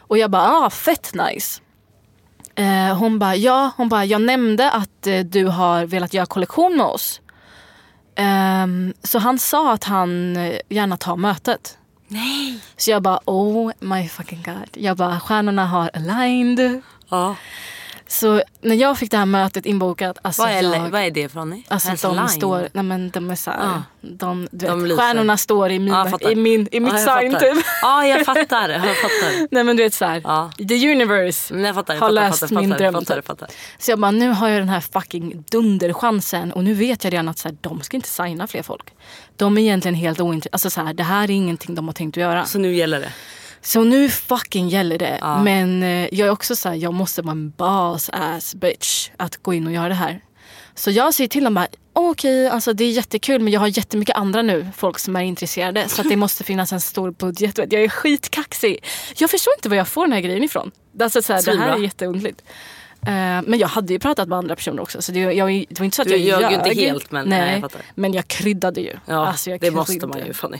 [0.00, 1.60] Och jag bara, ah fett nice.
[2.54, 6.76] Eh, hon bara, ja, hon bara, jag nämnde att eh, du har velat göra kollektion
[6.76, 7.20] med oss.
[8.16, 10.34] Ehm, så han sa att han
[10.68, 11.78] gärna tar mötet.
[12.08, 12.58] Nej.
[12.76, 14.68] Så jag bara, oh my fucking god.
[14.72, 16.82] Jag bara, stjärnorna har aligned.
[17.08, 17.36] Ja.
[18.12, 21.28] Så när jag fick det här mötet inbokat, alltså Vad, är, jag, vad är det
[21.28, 21.64] från ni?
[21.68, 22.28] Alltså Hans de line?
[22.28, 23.82] står, nej men de är såhär, Ja.
[24.00, 25.02] de, du De vet, lyser.
[25.02, 26.30] stjärnorna står i, min, Ja, jag fattar.
[26.30, 27.64] i, min, i mitt jag sign typ.
[27.82, 28.68] Ja, jag fattar.
[28.68, 29.46] Jag fattar.
[29.54, 30.50] Nej men du vet såhär, Ja.
[30.68, 32.94] the universe jag fattar, jag har fattar, fattar, min dröm.
[32.94, 33.26] fattar, typ.
[33.26, 33.48] fattar.
[33.78, 37.28] Så jag bara, nu har jag den här fucking dunderchansen och nu vet jag redan
[37.28, 38.90] att så här, de ska inte signa fler folk.
[39.36, 40.54] De är egentligen helt ointresserade.
[40.54, 42.44] Alltså så här, det här är ingenting de har tänkt att göra.
[42.44, 43.12] Så nu gäller det.
[43.62, 45.18] Så nu fucking gäller det.
[45.20, 45.42] Ja.
[45.42, 49.36] Men eh, jag är också så här, jag måste vara en boss ass bitch att
[49.42, 50.20] gå in och göra det här.
[50.74, 54.16] Så jag säger till dem bara, okej alltså det är jättekul men jag har jättemycket
[54.16, 55.88] andra nu, folk som är intresserade.
[55.88, 57.58] Så att det måste finnas en stor budget.
[57.58, 58.84] Jag är skitkaxig.
[59.16, 60.70] Jag förstår inte var jag får den här grejen ifrån.
[61.00, 62.42] Alltså, så här, det här är jätteundligt.
[63.02, 63.08] Eh,
[63.46, 65.02] men jag hade ju pratat med andra personer också.
[65.02, 67.28] Så det, jag, det var inte så att Du jag ljög ju inte helt, men-
[67.28, 67.80] nej, jag fattar.
[67.94, 68.96] men jag kryddade ju.
[69.06, 70.18] Ja, Alltså, jag det måste kryddade.
[70.18, 70.58] man ju Fanny.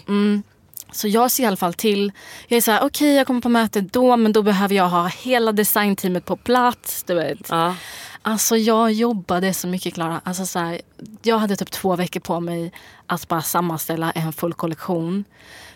[0.93, 2.13] Så jag ser i alla fall till.
[2.49, 5.07] Jag är så här, okej jag kommer på möte då men då behöver jag ha
[5.07, 7.03] hela designteamet på plats.
[7.03, 7.49] Du vet.
[7.49, 7.75] Ja.
[8.23, 10.21] Alltså jag jobbade så mycket Klara.
[10.25, 10.81] Alltså, så här,
[11.23, 12.73] jag hade typ två veckor på mig
[13.07, 15.25] att bara sammanställa en full kollektion.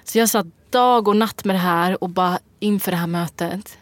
[0.04, 3.78] Så jag satt dag och natt med det här och bara inför det här mötet.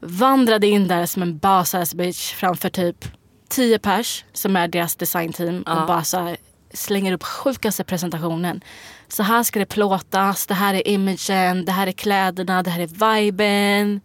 [0.00, 3.04] Vandrade in där som en boss bitch framför typ
[3.48, 6.36] tio pers som är deras designteam och bara så här,
[6.72, 8.60] slänger upp sjukaste presentationen.
[9.08, 12.80] Så här ska det plåtas, det här är imagen, det här är kläderna, det här
[12.80, 12.86] är
[13.22, 14.00] viben.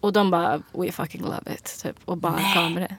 [0.00, 1.80] Och de bara, we fucking love it.
[1.82, 2.32] Typ, och bara
[2.68, 2.96] mig det.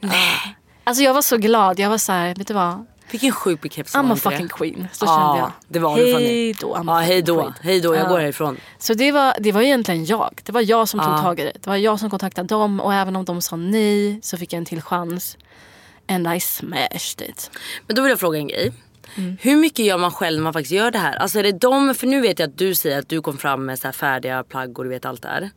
[0.00, 0.56] Nej.
[0.84, 1.78] Alltså jag var så glad.
[1.78, 2.86] Jag var så här, vet du vad?
[3.10, 4.36] Vilken sjuk bekräftelse I'm a inte det?
[4.36, 4.88] fucking queen.
[4.92, 5.52] Så Ja, kände jag.
[5.68, 5.96] det var.
[5.96, 6.82] Hej då.
[6.86, 7.52] Ja, hej fucking då.
[7.62, 8.08] Hej då, jag Ja.
[8.08, 8.56] går härifrån.
[8.78, 10.40] Så det var, det var egentligen jag.
[10.44, 11.18] Det var jag som tog Ja.
[11.22, 11.52] tag i det.
[11.60, 14.58] Det var jag som kontaktade dem och även om de sa nej så fick jag
[14.58, 15.36] en till chans.
[16.08, 17.50] And I smashed it.
[17.86, 18.72] Men då vill jag fråga en grej.
[19.16, 19.36] Mm.
[19.40, 21.16] Hur mycket gör man själv när man faktiskt gör det här?
[21.16, 23.66] Alltså är det de, för nu vet jag att du säger att du kom fram
[23.66, 25.50] med så här färdiga plagg och du vet allt det här.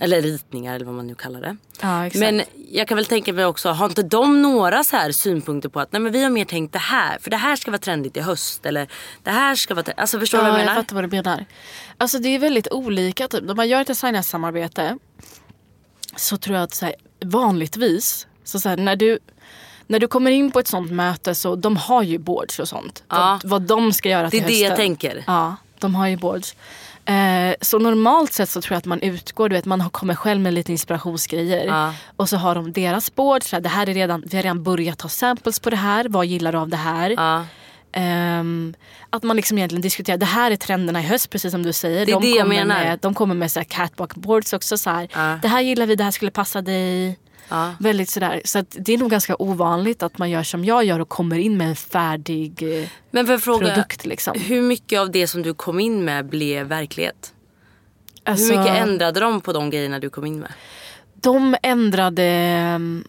[0.00, 1.56] Eller ritningar eller vad man nu kallar det.
[1.82, 2.10] Mm.
[2.12, 2.20] Ja.
[2.20, 5.80] Men jag kan väl tänka mig också, har inte de några så här synpunkter på
[5.80, 7.18] att nej men vi har mer tänkt det här.
[7.18, 8.66] För det här ska vara trendigt i höst.
[8.66, 8.88] Eller
[9.22, 10.82] det här ska vara, alltså förstår du Ja, vad jag jag menar?
[10.82, 11.44] fattar vad du menar.
[11.98, 13.28] Alltså det är väldigt olika.
[13.28, 13.44] Typ.
[13.44, 14.98] När man gör ett designarsamarbete
[16.16, 19.18] så tror jag att så här, vanligtvis, så så här, när, du,
[19.86, 23.02] när du kommer in på ett sånt möte så de har ju boards och sånt.
[23.08, 23.40] Ja.
[23.42, 24.68] Vad, vad de ska göra Det till är det hösten.
[24.68, 25.24] jag tänker.
[25.26, 26.54] Ja, de har ju boards.
[27.04, 30.40] Eh, så normalt sett så tror jag att man utgår, du vet man kommer själv
[30.40, 31.66] med lite inspirationsgrejer.
[31.66, 31.94] Ja.
[32.16, 35.08] Och så har de deras boards, det här är redan, vi har redan börjat ta
[35.08, 37.10] samples på det här, vad gillar du av det här?
[37.10, 37.44] Ja.
[37.92, 38.74] Ehm,
[39.10, 42.06] att man liksom egentligen diskuterar, det här är trenderna i höst precis som du säger.
[42.06, 42.84] Det är de, det jag kommer menar.
[42.84, 44.78] Med, de kommer med så här catwalk boards också.
[44.78, 45.38] Så här, Ja.
[45.42, 47.18] Det här gillar vi, det här skulle passa dig.
[47.52, 47.74] Ja.
[47.78, 48.42] Väldigt sådär.
[48.44, 51.56] Så det är nog ganska ovanligt att man gör som jag gör och kommer in
[51.56, 54.06] med en färdig eh, Men för fråga, produkt.
[54.06, 54.40] Liksom.
[54.40, 57.34] hur mycket av det som du kom in med blev verklighet?
[58.24, 60.52] Alltså, Hur mycket ändrade de på de grejerna du kom in med?
[61.14, 63.04] De ändrade mm,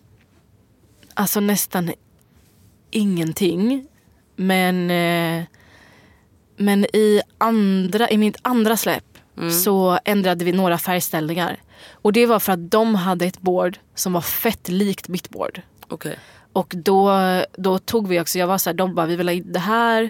[1.13, 1.91] alltså nästan
[2.91, 3.87] ingenting.
[4.35, 5.43] Men, eh,
[6.57, 9.03] men i, andra, i mitt andra släpp
[9.63, 11.59] så ändrade vi några färgställningar.
[11.91, 15.61] Och det var för att de hade ett board som var fett likt mitt board.
[15.87, 16.19] Okej.
[16.53, 17.11] Och då,
[17.57, 19.59] då tog vi också, jag var så här, de bara vi vill ha in det
[19.59, 20.09] här.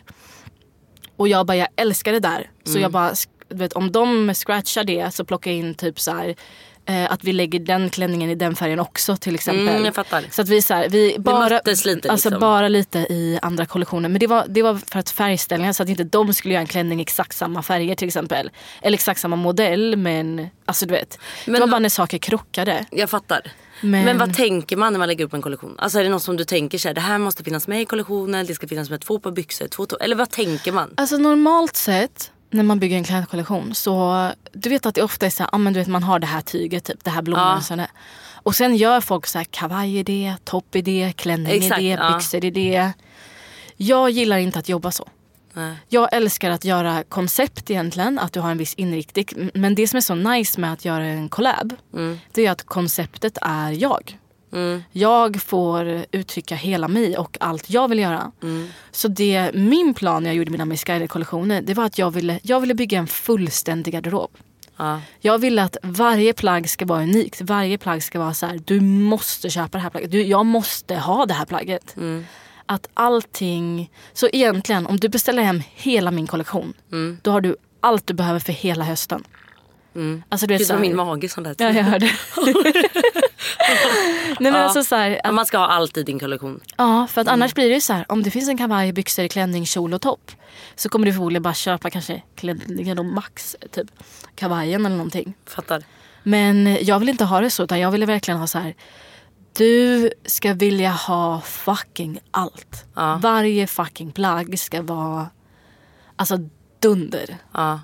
[1.16, 2.52] Och jag bara jag älskar det där.
[2.66, 3.14] Så jag bara,
[3.50, 6.36] du vet, om de scratchar det så plockar jag in typ så här,
[6.86, 9.68] eh, att vi lägger den klänningen i den färgen också till exempel.
[9.68, 10.24] Mm, jag fattar.
[10.32, 12.40] Så att vi, så här, vi bara, lite, alltså liksom.
[12.40, 14.10] bara lite i andra kollektioner.
[14.10, 16.68] Men det var, det var för att färgställningar så att inte de skulle göra en
[16.68, 18.52] klänning i exakt samma färger till exempel.
[18.82, 21.20] Eller exakt samma modell men alltså du vet.
[21.46, 22.86] Men det var bara när saker krockade.
[22.92, 23.42] Jag fattar.
[23.82, 24.06] Men...
[24.06, 25.76] Men- vad tänker man när man lägger upp en kollektion?
[25.78, 27.86] Alltså är det något som du tänker så här, det här måste finnas med i
[27.86, 30.94] kollektionen, det ska finnas med två par byxor, två to- Eller vad tänker man?
[30.98, 35.30] Alltså normalt sett när man bygger en klädkollektion så du vet att det ofta är
[35.30, 37.90] så här, ah, men du vet man har det här tyget, typ, det här blommönstret.
[38.34, 41.98] Och sen gör folk så här kavaj är det, topp är det, klänning Exakt, är
[41.98, 42.14] det, ja.
[42.18, 42.92] byxor är det.
[43.78, 45.10] Jag gillar inte att jobba så.
[45.54, 45.76] Nej.
[45.90, 49.52] Jag älskar att göra koncept egentligen, att du har en viss inriktning.
[49.54, 51.76] Men det som är så nice med att göra en collab,
[52.32, 54.18] det är att konceptet är jag.
[54.92, 58.32] Jag får uttrycka hela mig och allt jag vill göra.
[58.92, 62.40] Så det, min plan när jag gjorde mina Miss Guided-kollektioner, det var att jag ville,
[62.44, 64.32] jag ville bygga en fullständig garderob.
[64.78, 65.02] Ja.
[65.20, 67.42] Jag vill att varje plagg ska vara unikt.
[67.42, 70.12] Varje plagg ska vara så här, du måste köpa det här plagget.
[70.12, 71.96] Du, jag måste ha det här plagget.
[72.66, 73.92] Att allting...
[74.14, 76.74] Så egentligen, om du beställer hem hela min kollektion,
[77.22, 79.24] då har du allt du behöver för hela hösten.
[80.30, 81.60] Alltså, du vet, Gud så här- min mage som lät.
[81.60, 82.06] Ja, jag hörde.
[84.40, 84.60] Nej men Ja.
[84.60, 86.60] alltså så här, att, Man ska ha allt i din kollektion.
[86.78, 89.66] ja för att annars blir det så här, om det finns en kavaj, byxor, klänning,
[89.66, 90.32] kjol och topp.
[90.76, 93.88] Så kommer du förmodligen bara köpa kanske klänningen och max, typ
[94.36, 95.34] kavajen eller någonting.
[95.46, 95.84] Fattar.
[96.24, 98.76] Men jag vill inte ha det så utan jag ville verkligen ha så här.
[99.58, 102.86] Du ska vilja ha fucking allt.
[102.96, 103.20] Ja.
[103.22, 105.28] Varje fucking plagg ska vara
[106.16, 106.38] alltså
[106.80, 107.38] dunder.
[107.54, 107.80] Ja.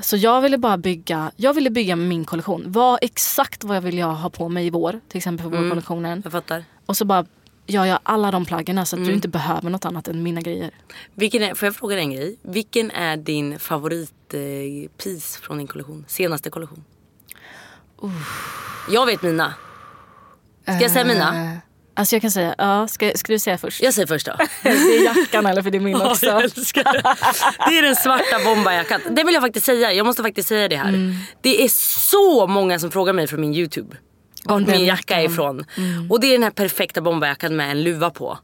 [0.00, 2.64] Så jag ville bara bygga, jag ville bygga min kollektion.
[2.66, 5.00] Vad exakt vad jag vill ha på mig i vår.
[5.08, 6.20] Till exempel för vårkollektionen.
[6.24, 6.64] Jag fattar.
[6.86, 7.26] Och så bara
[7.66, 9.08] gör jag alla de plaggen så att Mm.
[9.08, 10.70] du inte behöver något annat än mina grejer.
[11.14, 12.36] Vilken är, får jag fråga dig en grej?
[12.42, 16.04] Vilken är din favoritpis eh, från din kollektion?
[16.08, 16.84] Senaste kollektion?
[18.90, 19.54] Jag vet mina.
[20.62, 21.56] Ska jag säga mina?
[21.98, 23.82] Alltså jag kan säga, ja, ska, ska du säga först?
[23.82, 24.32] Jag säger först då.
[24.62, 26.26] Det är jackan eller för det är min Ja, också.
[26.26, 27.02] jag älskar det.
[27.70, 29.00] Det är den svarta bombajackan.
[29.10, 29.92] Det vill jag faktiskt säga.
[29.92, 30.88] Jag måste faktiskt säga det här.
[30.88, 31.14] Mm.
[31.42, 31.68] Det är
[32.08, 33.96] så många som frågar mig från min YouTube.
[34.44, 35.64] Vart min jacka är ifrån.
[36.10, 38.38] Och det är den här perfekta bombajackan med en luva på.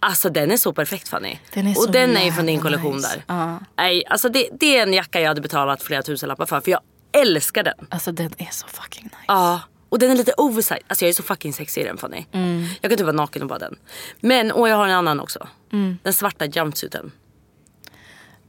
[0.00, 1.28] Alltså den är så perfekt Fanny.
[1.28, 1.38] Mm.
[1.52, 3.08] Den är och så den är ju från din kollektion nice.
[3.08, 3.24] där.
[3.26, 3.58] Ja.
[3.76, 6.60] Nej, alltså det, det är en jacka jag hade betalat flera tusenlappar för.
[6.60, 6.80] För jag
[7.12, 7.86] älskar den.
[7.88, 9.16] Alltså den är så fucking nice.
[9.26, 9.60] Ja.
[9.94, 10.82] Och den är lite oversized.
[10.88, 12.24] Alltså jag är så fucking sexig i den Fanny.
[12.32, 12.66] Mm.
[12.80, 13.76] Jag kan typ vara naken och bara den.
[14.20, 15.48] Men, och jag har en annan också.
[15.72, 15.98] Mm.
[16.02, 17.12] Den svarta jumpsuiten.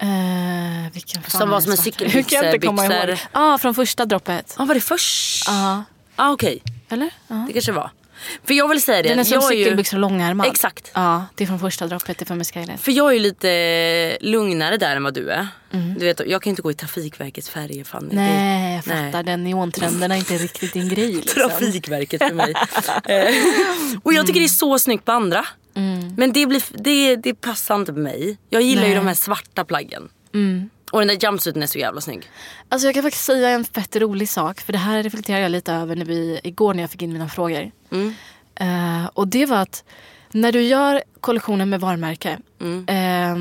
[0.03, 3.07] Uh, vilken fan Som var som en cykelbyxor?
[3.09, 4.55] Ja, ah, från första droppet.
[4.57, 5.47] Ja var det först?
[5.47, 5.83] Ja.
[6.15, 6.63] ah, okej.
[6.89, 7.09] Eller?
[7.27, 7.45] Ja.
[7.47, 7.91] Det kanske var.
[8.43, 9.09] För jag vill säga det.
[9.09, 10.47] Den är som jag ju, cykelbyxor och långärmad.
[10.47, 10.91] Exakt.
[10.93, 12.21] Ja, det är från första droppet.
[12.21, 12.77] Är från Miss Skyline.
[12.77, 15.47] För jag är ju lite lugnare där än vad du är.
[15.71, 15.93] Mm.
[15.99, 18.15] Du vet, jag kan ju inte gå i Trafikverkets färger Fanny.
[18.15, 19.11] Nej, jag Nej.
[19.11, 19.23] fattar.
[19.23, 21.11] Den neontrenden är inte riktigt din grej.
[21.11, 21.49] Liksom.
[21.49, 22.53] Trafikverket för mig.
[23.05, 23.35] Eh,
[24.03, 25.45] och jag tycker det är så snyggt på andra.
[26.17, 28.37] Men det, blir, det, det passar inte på mig.
[28.49, 28.95] Jag gillar ju Nej.
[28.95, 30.09] de här svarta plaggen.
[30.91, 32.29] Och den där jumpsuiten är så jävla snygg.
[32.69, 34.61] Alltså jag kan faktiskt säga en fett rolig sak.
[34.61, 37.29] För det här reflekterar jag lite över när vi, igår när jag fick in mina
[37.29, 37.71] frågor.
[38.55, 39.83] Eh, och det var att
[40.31, 42.39] när du gör kollektionen med varumärke.
[42.87, 43.35] eh,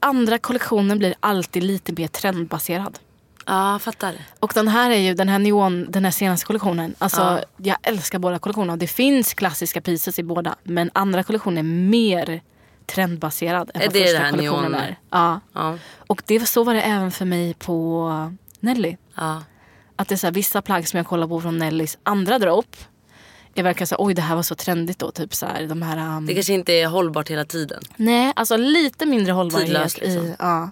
[0.00, 2.98] andra kollektionen blir alltid lite mer trendbaserad.
[3.46, 4.14] Ja, fattar.
[4.40, 6.94] Och den här är ju den här neon, den här senaste kollektionen.
[6.98, 7.40] Alltså Ja.
[7.56, 8.76] jag älskar båda kollektionerna.
[8.76, 10.54] Det finns klassiska pieces i båda.
[10.62, 12.40] Men andra kollektionen är mer
[12.86, 14.96] trendbaserad än vad det första kollektionen är.
[15.10, 15.40] Ja.
[15.52, 15.78] Ja.
[16.06, 18.96] Och det, så var det även för mig på Nelly.
[19.14, 19.42] Ja.
[19.96, 22.76] Att det är så här, vissa plagg som jag kollar på från Nellys andra dropp.
[23.54, 25.10] Jag verkar säga oj det här var så trendigt då.
[25.10, 27.82] Typ så här, de här, um, Det kanske inte är hållbart hela tiden.
[27.96, 30.00] Nej, alltså lite mindre hållbarhet Tidlöst, i.
[30.00, 30.34] liksom.
[30.38, 30.70] Ja.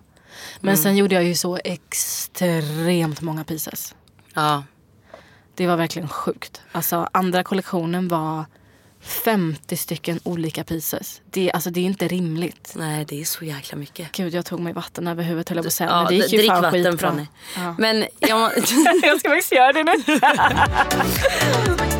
[0.60, 3.94] Men sen gjorde jag ju så extremt många pieces.
[4.34, 4.64] Ja.
[5.54, 6.60] Det var verkligen sjukt.
[6.72, 8.44] Alltså andra kollektionen var
[9.00, 11.20] 50 stycken olika pieces.
[11.30, 12.72] Det, alltså, det är inte rimligt.
[12.76, 14.12] Nej, det är så jäkla mycket.
[14.12, 15.90] Gud jag tog mig vatten över huvudet höll jag på att säga.
[15.90, 17.10] Ja, men det gick ju drick vatten skitbra.
[17.10, 17.26] Fanny.
[17.56, 17.74] Ja.
[17.78, 18.52] Men jag,
[19.02, 19.92] jag ska faktiskt göra det nu.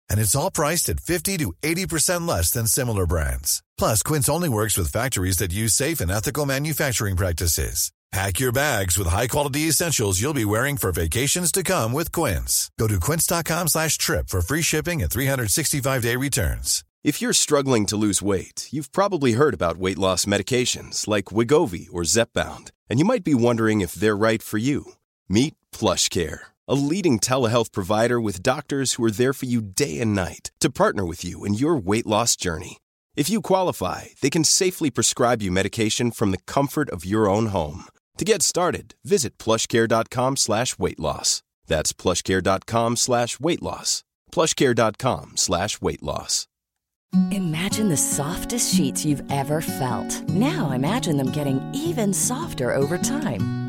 [0.11, 3.63] And it's all priced at 50 to 80% less than similar brands.
[3.77, 7.91] Plus, Quince only works with factories that use safe and ethical manufacturing practices.
[8.11, 12.69] Pack your bags with high-quality essentials you'll be wearing for vacations to come with Quince.
[12.77, 16.83] Go to quince.com slash trip for free shipping and 365-day returns.
[17.05, 21.87] If you're struggling to lose weight, you've probably heard about weight loss medications like Wigovi
[21.91, 24.91] or Zepbound, and you might be wondering if they're right for you.
[25.29, 30.15] Meet PlushCare, a leading telehealth provider with doctors who are there for you day and
[30.15, 32.77] night to partner with you in your weight loss journey.
[33.13, 37.47] If you qualify, they can safely prescribe you medication from the comfort of your own
[37.47, 37.87] home.
[38.17, 41.43] To get started, visit plushcare.com slash weight loss.
[41.67, 44.05] That's plushcare.com slash weight loss.
[44.31, 46.47] plushcare.com slash weight loss.
[47.31, 50.29] Imagine the softest sheets you've ever felt.
[50.29, 53.60] Now imagine them getting even softer over time.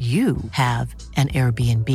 [0.00, 1.88] you have an Airbnb.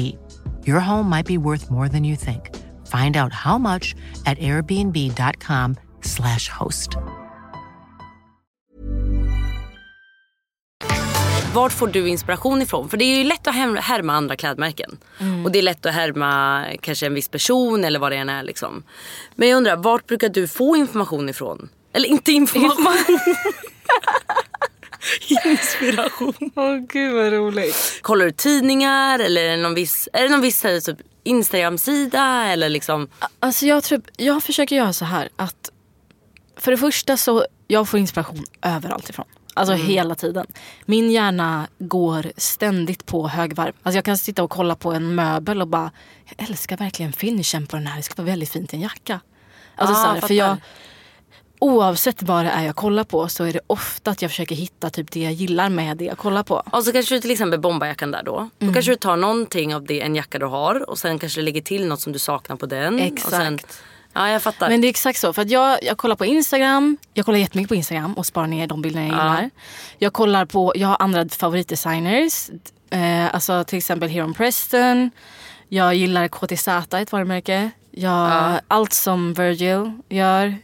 [0.67, 2.49] Your home might be worth more than you think.
[2.87, 3.95] Find out how much
[4.25, 6.89] at airbnb.com/slash host.
[11.53, 12.89] Vart får du inspiration ifrån?
[12.89, 14.97] För det är ju lätt att härma andra klädmärken.
[15.45, 18.43] Och det är lätt att härma kanske en viss person eller vad det än är.
[18.43, 18.83] Liksom.
[19.35, 21.69] Men jag undrar, vart brukar du få information ifrån?
[21.93, 22.75] Eller inte information.
[25.45, 26.33] Inspiration.
[26.55, 27.99] Åh gud vad roligt.
[28.01, 32.43] Kollar du tidningar eller är det någon viss, är det någon viss typ, Instagram-sida?
[32.43, 33.07] Eller liksom,
[33.39, 35.71] Alltså jag, tror, jag försöker göra så här att
[36.57, 39.25] för det första så jag får inspiration överallt ifrån.
[39.57, 40.47] Alltså hela tiden.
[40.85, 43.73] Min hjärna går ständigt på högvarv.
[43.83, 45.91] Alltså jag kan sitta och kolla på en möbel och bara,
[46.37, 47.97] jag älskar verkligen finishen på den här.
[47.97, 49.19] Det ska vara väldigt fint i en jacka.
[49.75, 50.57] Alltså Ah, så här, för jag,
[51.65, 54.89] oavsett vad det är jag kollar på så är det ofta att jag försöker hitta
[54.89, 56.63] typ det jag gillar med det jag kollar på.
[56.71, 58.49] och så kanske du till exempel bombarjackan där då.
[58.59, 61.45] Då kanske du tar någonting av det, en jacka du har och sen kanske du
[61.45, 62.93] lägger till något som du saknar på den.
[62.93, 63.83] Och sen, Exakt.
[64.13, 64.69] ja jag fattar.
[64.69, 65.33] Men det är exakt så.
[65.33, 66.97] För att jag, jag kollar på Instagram.
[67.13, 69.49] Jag kollar jättemycket på Instagram och sparar ner de bilderna jag gillar.
[69.97, 72.49] Jag kollar på, jag har andra favoritdesigners.
[72.89, 75.11] Eh, alltså till exempel Heron Preston.
[75.69, 77.71] Jag gillar KTZ, ett varumärke.
[77.91, 80.57] Jag, Allt som Virgil gör.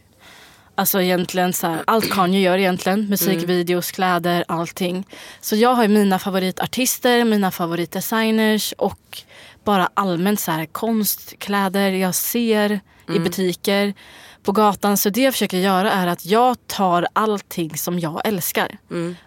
[0.74, 3.08] Alltså egentligen så här, allt Kanye gör egentligen.
[3.08, 5.06] Musikvideos, kläder, allting.
[5.40, 9.18] Så jag har ju mina favoritartister, mina favoritdesigners och
[9.64, 12.80] bara allmänt så här konst, kläder jag ser
[13.14, 13.94] i butiker,
[14.42, 14.96] på gatan.
[14.96, 18.78] Så det jag försöker göra är att jag tar allting som jag älskar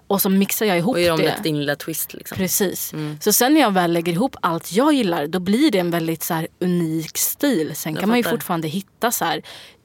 [0.08, 1.34] och så mixar jag ihop och gör om det det.
[1.34, 2.14] till din lilla twist.
[2.14, 2.38] Liksom.
[2.38, 2.94] Precis.
[3.22, 6.24] Så sen när jag väl lägger ihop allt jag gillar då blir det en väldigt
[6.24, 7.72] så här, unik stil.
[7.76, 8.36] Sen Jag kan man ju fattar.
[8.38, 9.42] fortfarande hitta så här,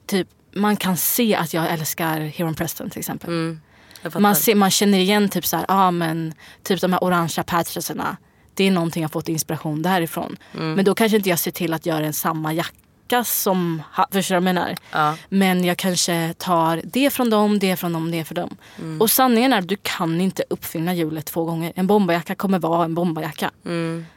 [0.07, 3.57] typ man kan se att jag älskar Heron Preston till exempel.
[4.03, 4.21] Fattar.
[4.21, 8.17] Man, ser, man känner igen typ så här, ah, men, typ de här orangea patchesarna.
[8.55, 10.37] Det är någonting jag fått inspiration därifrån.
[10.55, 10.73] Mm.
[10.73, 13.83] Men då kanske inte jag ser till att göra en samma jacka som,
[14.13, 14.77] förstår du vad jag menar?
[14.93, 15.17] Ja.
[15.29, 18.57] Men jag kanske tar det från dem, det från dem, det från dem.
[18.79, 19.01] Mm.
[19.01, 21.73] Och sanningen är att du kan inte uppfinna hjulet två gånger.
[21.77, 23.51] En bomberjacka kommer vara en bomberjacka.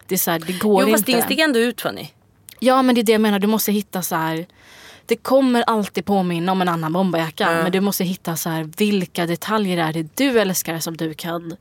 [0.07, 0.89] Det är så här, det går Mm.
[0.89, 1.19] Jo fast inte.
[1.19, 2.07] det stiger ändå ut Fanny.
[2.59, 4.45] Ja men det är det jag menar, du måste hitta så här.
[5.05, 7.51] Det kommer alltid påminna om en annan bomberjacka.
[7.63, 11.55] Men du måste hitta så här, vilka detaljer är det du älskar som du kan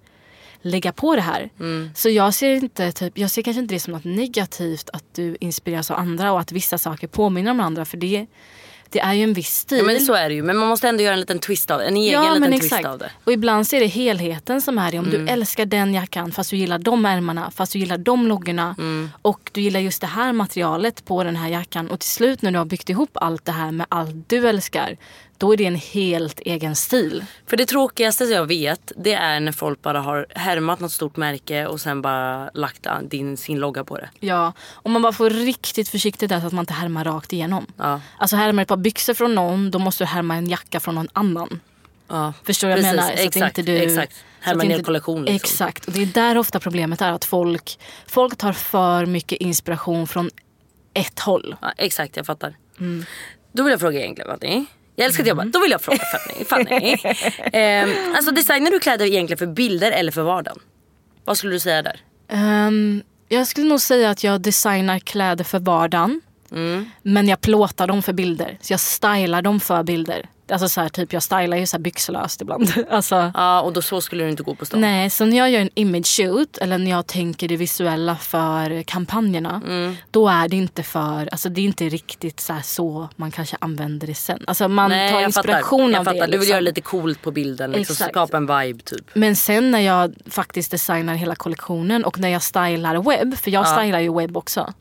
[0.62, 1.50] lägga på det här.
[1.60, 1.90] Mm.
[1.94, 5.36] Så jag ser, inte, typ, jag ser kanske inte det som något negativt att du
[5.40, 7.84] inspireras av andra och att vissa saker påminner om andra.
[7.84, 8.26] För det,
[8.92, 9.78] det är ju en viss stil.
[9.78, 10.42] Ja, men så är det ju.
[10.42, 13.10] Men man måste ändå göra en liten twist av En egen liten twist av det.
[13.24, 14.98] Och ibland så är det helheten som är det.
[14.98, 15.26] Om Mm.
[15.26, 19.10] du älskar den jackan fast du gillar de ärmarna, fast du gillar de loggorna Mm.
[19.22, 22.50] och du gillar just det här materialet på den här jackan och till slut när
[22.50, 24.96] du har byggt ihop allt det här med allt du älskar
[25.38, 27.24] då är det en helt egen stil.
[27.46, 31.66] För det tråkigaste jag vet det är när folk bara har härmat något stort märke
[31.66, 34.08] och sen bara lagt din, sin logga på det.
[34.20, 37.66] Ja, och man bara får riktigt försiktigt där så att man inte härmar rakt igenom.
[37.76, 38.00] Ja.
[38.18, 41.08] Alltså härmar ett par byxor från någon då måste du härma en jacka från någon
[41.12, 41.60] annan.
[42.08, 42.32] Ja.
[42.44, 43.08] Förstår du vad jag menar?
[43.08, 44.24] Så att exakt, inte du, exakt.
[44.40, 45.34] Härma att ner kollektion, liksom.
[45.36, 45.86] Exakt.
[45.86, 50.30] Och det är där ofta problemet är att folk, folk tar för mycket inspiration från
[50.94, 51.56] ett håll.
[51.60, 52.56] Ja, exakt, jag fattar.
[52.80, 53.04] Mm.
[53.52, 54.64] Då vill jag fråga egentligen Fanny.
[54.96, 55.44] Jag älskar att jobba.
[55.44, 56.44] Då vill jag fråga Fanny.
[56.44, 56.96] Fanny.
[57.52, 60.58] Ehm, alltså designar du kläder egentligen för bilder eller för vardagen?
[61.24, 62.00] Vad skulle du säga där?
[62.28, 66.20] Ehm, jag skulle nog säga att jag designar kläder för vardagen.
[67.02, 68.58] Men jag plåtar dem för bilder.
[68.60, 70.28] Så jag stylar dem för bilder.
[70.52, 72.72] Alltså så här, typ jag stylar ju så byxlöst ibland.
[72.90, 74.80] alltså, Ja och då så skulle du inte gå på stan.
[74.80, 78.82] Nej, så när jag gör en image shoot eller när jag tänker det visuella för
[78.82, 79.62] kampanjerna.
[79.66, 79.96] Mm.
[80.10, 84.06] Då är det inte för, alltså det är inte riktigt så, så man kanske använder
[84.06, 84.44] det sen.
[84.46, 85.92] Alltså man Nej, tar jag inspiration fattar.
[85.92, 86.18] jag av fattar.
[86.18, 86.26] det.
[86.26, 86.50] Du vill liksom.
[86.50, 87.70] göra lite coolt på bilden.
[87.70, 88.10] Liksom, Exakt.
[88.10, 89.14] skapa en vibe typ.
[89.14, 93.68] Men sen när jag faktiskt designar hela kollektionen och när jag stylar webb, för jag
[93.68, 94.72] stylar ju webb också.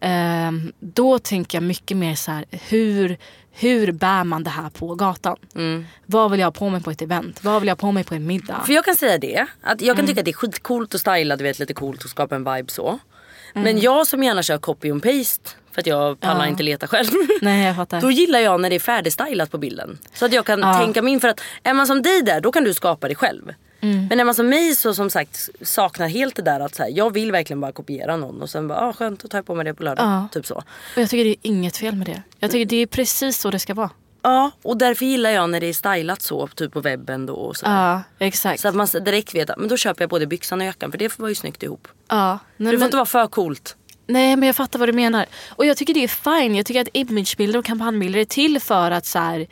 [0.00, 3.16] Ehm, då tänker jag mycket mer så här, hur,
[3.52, 5.36] hur bär man det här på gatan?
[6.06, 7.44] Vad vill jag ha på mig på ett event?
[7.44, 8.62] Vad vill jag ha på mig på en middag?
[8.66, 9.46] För jag kan säga det.
[9.62, 10.06] Att jag kan Mm.
[10.06, 12.70] tycka att det är skitcoolt att styla, du vet lite coolt och skapa en vibe
[12.70, 12.88] så.
[13.54, 13.64] Mm.
[13.64, 17.08] Men jag som gärna kör copy and paste för att jag pallar inte leta själv.
[17.42, 18.00] Nej jag fattar.
[18.00, 19.98] Då gillar jag när det är färdigstylat på bilden.
[20.14, 22.52] Så att jag kan tänka mig in för att är man som dig där då
[22.52, 23.54] kan du skapa det själv.
[23.80, 24.06] Mm.
[24.06, 26.90] Men är man som mig så som sagt saknar helt det där att så här,
[26.90, 29.64] jag vill verkligen bara kopiera någon och sen bara ah, skönt tar jag på mig
[29.64, 30.04] det på lördag.
[30.06, 30.28] Ja.
[30.32, 30.54] Typ så.
[30.54, 30.64] Och
[31.02, 32.22] jag tycker det är inget fel med det.
[32.38, 33.90] Jag tycker det är precis så det ska vara.
[34.22, 37.34] Ja och därför gillar jag när det är stylat så typ på webben då.
[37.34, 37.66] Och så.
[37.66, 38.60] Ja exakt.
[38.60, 40.98] så att man direkt vet att men då köper jag både byxan och jackan för
[40.98, 41.88] det var ju snyggt ihop.
[42.08, 42.38] ja.
[42.56, 43.76] Nej, det får men, inte vara för coolt.
[44.06, 45.26] nej men jag fattar vad du menar.
[45.48, 46.08] Och jag tycker det är
[46.40, 46.54] fine.
[46.54, 49.46] Jag tycker att imagebilder och kampanjbilder är till för att så här,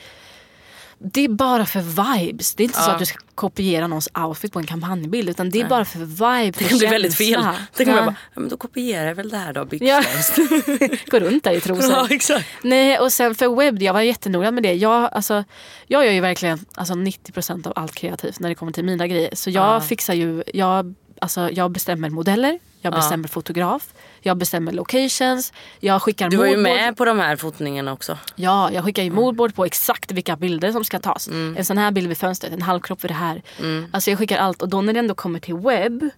[0.98, 2.54] det är bara för vibes.
[2.54, 5.28] Det är inte så att du ska kopiera någons outfit på en kampanjbild.
[5.28, 7.46] Utan det är bara för vibe, för Det kan bli väldigt fel.
[7.76, 8.02] Det kan Ja.
[8.02, 9.66] bara, ja, men då kopierar jag väl det här då Ja.
[9.70, 11.10] byxlöst.
[11.10, 11.90] Gå runt där i trosor.
[11.90, 12.46] Ja, exakt.
[12.62, 14.74] Nej och sen för webb, jag var jättenoga med det.
[14.74, 15.44] Jag, alltså,
[15.86, 19.30] jag gör ju verkligen alltså, 90% av allt kreativt när det kommer till mina grejer.
[19.34, 23.88] Så jag fixar ju, jag, alltså, jag bestämmer modeller, jag bestämmer fotograf,
[24.20, 28.18] jag bestämmer locations, jag skickar Du var ju med på de här fotningarna också.
[28.34, 31.28] Ja, jag skickar ju moodboard på exakt vilka bilder som ska tas.
[31.28, 33.42] En sån här bild vid fönstret, en halvkropp vid det här.
[33.90, 36.10] Alltså jag skickar allt och då när det ändå kommer till webb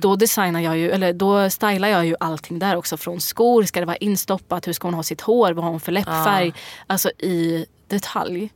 [0.00, 2.96] Då designar jag ju, eller då stylar jag ju allting där också.
[2.96, 5.80] Från skor, ska det vara instoppat, hur ska hon ha sitt hår, vad har hon
[5.80, 6.52] för läppfärg.
[6.86, 8.52] Alltså i detalj.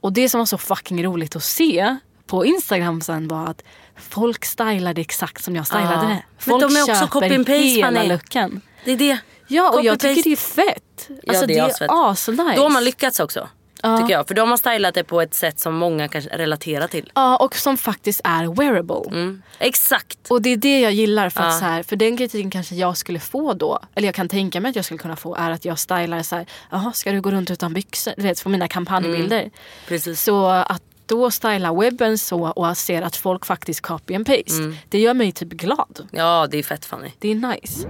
[0.00, 3.62] Och det som var så fucking roligt att se på Instagram sen var att
[3.98, 6.00] folk stylade exakt som jag stylade Ja.
[6.00, 6.06] det.
[6.06, 8.60] Men Folk de är också köper copy and paste, hela looken.
[8.84, 9.18] Det är det.
[9.48, 11.08] Ja och jag tycker det är fett.
[11.28, 11.90] Alltså det det är är asfett.
[11.90, 12.56] asnice.
[12.56, 13.48] Då har man lyckats också.
[13.82, 13.98] Ja.
[13.98, 14.28] Tycker jag.
[14.28, 17.12] För då har stylat det på ett sätt som många kanske relaterar till.
[17.14, 19.02] Ja och som faktiskt är wearable.
[19.18, 19.42] Mm.
[19.58, 20.18] Exakt.
[20.28, 21.30] Och det är det jag gillar.
[21.30, 21.58] För, att Ja.
[21.58, 24.68] så här, för den kritiken kanske jag skulle få då, eller jag kan tänka mig
[24.70, 27.30] att jag skulle kunna få, är att jag stylar så här, jaha ska du gå
[27.30, 28.12] runt utan byxor?
[28.16, 29.38] Du vet, för mina kampanjbilder.
[29.40, 29.50] Mm.
[29.88, 30.22] Precis.
[30.22, 34.52] Så att då styla webben så och att se att folk faktiskt copy and paste.
[34.62, 34.76] Mm.
[34.88, 36.08] Det gör mig typ glad.
[36.12, 37.10] Ja det är fett Fanny.
[37.18, 37.88] Det är nice.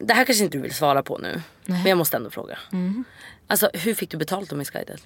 [0.00, 1.42] Det här kanske inte du vill svara på nu.
[1.64, 2.58] Men jag måste ändå fråga.
[2.72, 3.04] Mm.
[3.46, 5.00] Alltså hur fick du betalt av Miss Guided?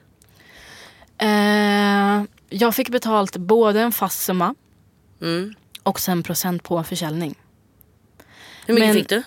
[1.18, 4.54] Eh, jag fick betalt både en fast summa
[5.20, 5.54] Mm.
[5.82, 7.34] och sen procent på försäljning.
[8.66, 9.22] Hur mycket Men- fick du?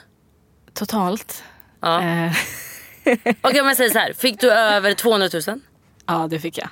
[0.73, 1.43] Totalt.
[1.81, 2.01] Ja.
[2.03, 2.33] Eh,
[3.41, 4.13] Okej om jag säger så här.
[4.13, 5.59] Fick du över 200 000?
[6.07, 6.69] ja det fick jag.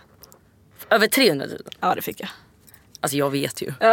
[0.89, 1.57] Över 300 000?
[1.79, 2.29] Ja det fick jag.
[3.01, 3.73] Alltså jag vet ju.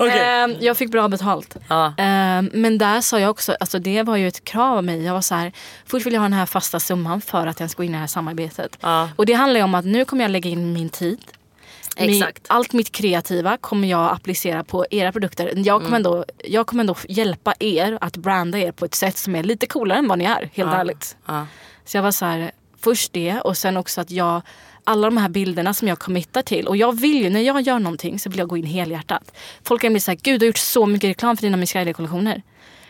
[0.00, 1.56] Eh, jag fick bra betalt.
[1.68, 1.86] Ja.
[1.86, 5.02] Eh, men där sa jag också, alltså det var ju ett krav av mig.
[5.04, 5.52] Jag var så här,
[5.86, 7.92] först vill jag ha den här fasta summan för att jag ska gå in i
[7.92, 8.78] det här samarbetet.
[8.80, 9.08] Ja.
[9.16, 11.18] Och det handlar ju om att nu kommer jag lägga in min tid.
[12.08, 12.46] Exakt.
[12.48, 15.52] allt mitt kreativa kommer jag applicera på era produkter.
[15.56, 16.06] Jag kommer, Mm.
[16.06, 19.66] ändå, jag kommer ändå hjälpa er att branda er på ett sätt som är lite
[19.66, 20.50] coolare än vad ni är.
[20.54, 21.16] Helt ärligt.
[21.26, 21.46] Ja.
[21.84, 24.42] Så jag var så här, först det och sen också att jag
[24.84, 26.66] alla de här bilderna som jag committar till.
[26.68, 29.32] Och jag vill ju, när jag gör någonting så vill jag gå in helhjärtat.
[29.62, 32.42] Folk kan bli såhär, gud du har gjort så mycket reklam för dina Miss kollektioner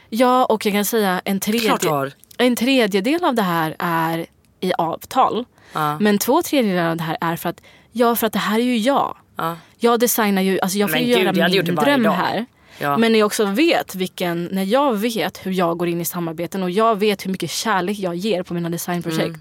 [0.08, 4.26] Ja och jag kan säga en tredje, en tredjedel av det här är
[4.60, 5.44] i avtal.
[5.72, 5.98] Ja.
[6.00, 7.60] Men två tredjedelar av det här är för att,
[7.92, 9.16] ja för att det här är ju jag.
[9.36, 9.56] Ja.
[9.78, 12.12] Jag designar ju, alltså jag får Men ju gud, göra min dröm dag.
[12.12, 12.46] här.
[12.78, 12.96] Ja.
[12.96, 16.62] Men när jag också vet vilken, när jag vet hur jag går in i samarbeten
[16.62, 19.24] och jag vet hur mycket kärlek jag ger på mina designprojekt.
[19.26, 19.40] Mm.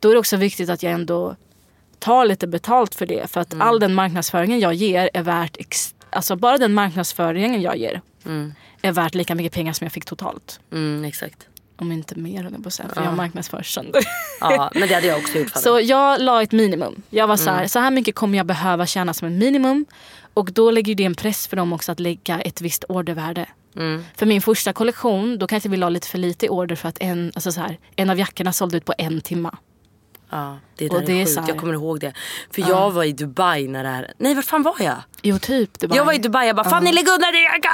[0.00, 1.36] Då är det också viktigt att jag ändå
[1.98, 3.30] tar lite betalt för det.
[3.30, 3.68] För att Mm.
[3.68, 8.00] all den marknadsföringen jag ger är värt, ex- alltså bara den marknadsföringen jag ger
[8.82, 10.60] är värt lika mycket pengar som jag fick totalt.
[10.72, 11.46] Mm, exakt.
[11.76, 14.02] Om inte mer höll jag på att säga, för jag marknadsför sönder.
[14.40, 15.62] Ja, men det hade jag också gjort Fanny.
[15.62, 17.02] Så jag la ett minimum.
[17.10, 17.54] Jag var så Mm.
[17.60, 19.86] här, så här mycket kommer jag behöva tjäna som ett minimum.
[20.34, 23.46] Och då lägger det en press för dem också att lägga ett visst ordervärde.
[23.76, 24.04] Mm.
[24.16, 26.98] För min första kollektion, då kanske vi la lite för lite i order för att
[27.00, 29.56] en, alltså så här, en av jackorna sålde ut på en timma.
[30.30, 31.38] Ja, det Och där det är är sjukt.
[31.40, 32.12] här- Jag kommer ihåg det.
[32.50, 34.12] För jag var i Dubai när det här...
[34.18, 34.96] Nej, vart fan var jag?
[35.22, 35.78] Jo typ.
[35.78, 37.70] Det Jag var i Dubai jag bara, Fanny lägg undan din jacka!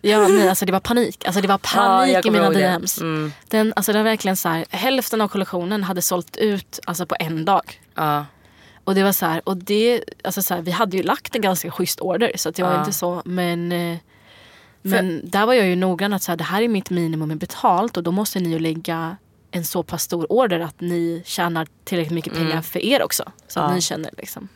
[0.00, 1.24] Ja, nej, alltså det var panik.
[1.24, 2.60] Alltså det var Ja, panik jag i mina ihåg det.
[2.78, 3.00] DMs.
[3.00, 3.32] Mm.
[3.48, 7.16] Den, alltså det var verkligen så här, hälften av kollektionen hade sålt ut alltså på
[7.20, 7.80] en dag.
[7.94, 8.26] Ja.
[8.84, 11.42] Och det var så här, och det, alltså så här, vi hade ju lagt en
[11.42, 12.78] ganska schysst order så det var Ja.
[12.80, 13.22] inte så.
[13.24, 13.98] Men, eh,
[14.82, 17.96] men där var jag ju noggrann att så här, det här är mitt minimum betalt
[17.96, 19.16] och då måste ni ju lägga
[19.50, 23.32] en så pass stor order att ni tjänar tillräckligt mycket pengar för er också.
[23.48, 23.74] Så att Mm.
[23.76, 24.48] Ni känner liksom.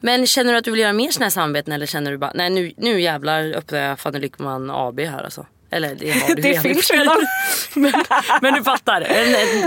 [0.00, 2.32] Men känner du att du vill göra mer såna här samarbeten eller känner du bara
[2.34, 5.46] nej nu, nu jävlar öppnar jag Fanny Lyckman AB här alltså?
[5.70, 7.16] Eller det har du Det finns redan.
[7.74, 7.92] men,
[8.42, 9.00] men du fattar.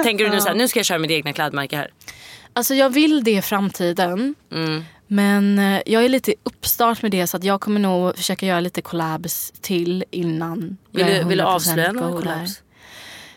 [0.03, 1.91] Tänker du nu så här, nu ska jag köra mitt egna klädmärke här?
[2.53, 4.35] Alltså jag vill det i framtiden.
[4.51, 4.83] Mm.
[5.07, 8.45] Men eh, jag är lite i uppstart med det så att jag kommer nog försöka
[8.45, 10.77] göra lite collabs till innan.
[10.91, 12.61] Vill du, vill du 100% avslöja några collabs?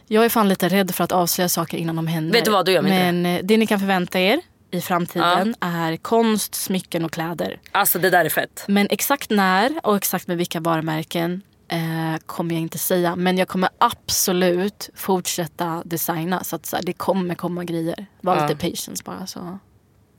[0.08, 2.32] Jag är fan lite rädd för att avslöja saker innan de händer.
[2.32, 4.40] Vet du vad, då gör Men eh, det ni kan förvänta er
[4.70, 7.60] i framtiden är konst, smycken och kläder.
[7.72, 8.64] Alltså det där är fett.
[8.68, 11.78] Men exakt när och exakt med vilka varumärken eh,
[12.26, 13.16] kommer jag inte säga.
[13.16, 16.44] Men jag kommer absolut fortsätta designa.
[16.44, 18.06] Så att så här, det kommer komma grejer.
[18.20, 18.46] Var Ja.
[18.48, 19.26] lite patience bara.
[19.26, 19.58] Så.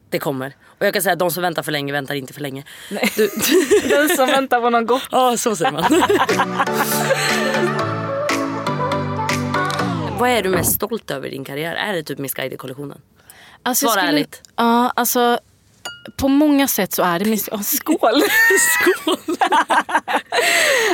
[0.10, 0.56] Det kommer.
[0.80, 2.64] Och jag kan säga att de som väntar för länge väntar inte för länge.
[2.90, 3.30] Du,
[3.90, 5.08] Den som väntar på något gott.
[5.12, 5.84] Ja, så säger man.
[10.20, 11.76] Vad är du mest stolt över i din karriär?
[11.76, 13.02] Är det typ Missguided-kollektionen?
[13.64, 14.42] Alltså, jag Svara skulle- ärligt.
[14.56, 15.40] Ja, alltså
[16.18, 17.98] på många sätt så är det mis- oh, Skål!
[18.60, 19.36] skål!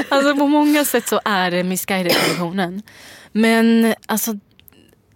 [0.09, 2.81] alltså på många sätt så är det Missguided-kollektionen.
[3.31, 4.33] Men alltså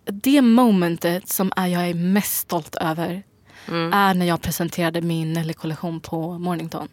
[0.05, 3.23] det momentet som är jag är mest stolt över
[3.93, 6.87] är när jag presenterade min Nelly-kollektion på Mornington.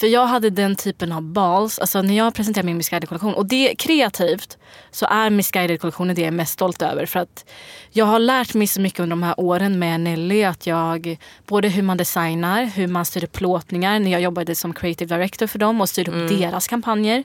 [0.00, 3.34] För jag hade den typen av balls, alltså när jag presenterade min Missguided-kollektion.
[3.34, 4.58] Och det kreativt
[4.90, 7.06] så är Missguided-kollektionen det jag är mest stolt över.
[7.06, 7.44] För att
[7.90, 10.44] jag har lärt mig så mycket under de här åren med Nelly.
[10.44, 13.98] Att jag, både hur man designar, hur man styr plåtningar.
[13.98, 17.24] När jag jobbade som creative director för dem och styrde upp deras kampanjer.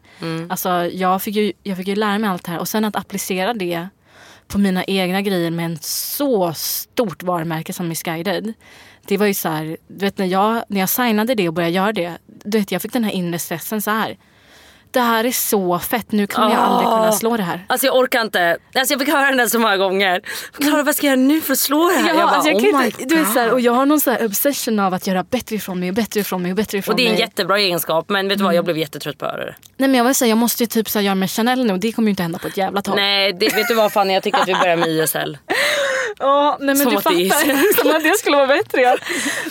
[0.50, 2.60] Alltså jag fick, ju, jag fick ju lära mig allt det här.
[2.60, 3.88] Och sen att applicera det
[4.48, 8.54] på mina egna grejer med en så stort varumärke som Missguided.
[9.06, 11.76] Det var ju så här, du vet när jag, när jag signade det och började
[11.76, 12.18] göra det.
[12.44, 14.18] Du vet jag fick den här inre stressen så här.
[14.94, 17.66] Det här är så fett, nu kommer jag aldrig kunna slå det här.
[17.68, 18.58] Alltså jag orkar inte.
[18.76, 20.22] Alltså jag fick höra den så många gånger.
[20.60, 22.08] Klara vad ska jag göra nu för att slå det här?
[22.10, 24.00] Ja, jag bara, alltså jag oh my du vet, så här, och jag har någon
[24.02, 26.94] så obsession av att göra bättre ifrån mig och bättre ifrån mig och bättre ifrån
[26.94, 27.22] Och det är en mig.
[27.22, 29.56] jättebra egenskap men vet du vad jag blev jättetrött på att höra det.
[29.78, 31.74] Nej men jag vill säga, jag måste ju typ så här, göra med Chanel nu
[31.74, 32.96] och det kommer ju inte hända på ett jävla tag.
[32.96, 35.38] Nej det, vet du vad Fanny jag tycker att vi börjar med YSL.
[36.20, 37.82] Ja, nej men Som du att det fattar.
[37.82, 38.82] Som att det skulle vara bättre.
[38.82, 38.98] Ja.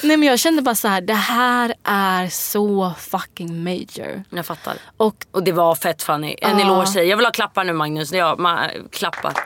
[0.03, 4.25] Nej men jag kände bara så här, det här är så fucking major.
[4.31, 4.75] Jag fattar.
[4.97, 6.37] Och Och det var fett Fanny.
[6.43, 6.65] En Ja.
[6.65, 7.09] eloge till.
[7.09, 8.13] Jag vill ha klappar nu Magnus.
[8.13, 9.33] Ja, ma- klappar.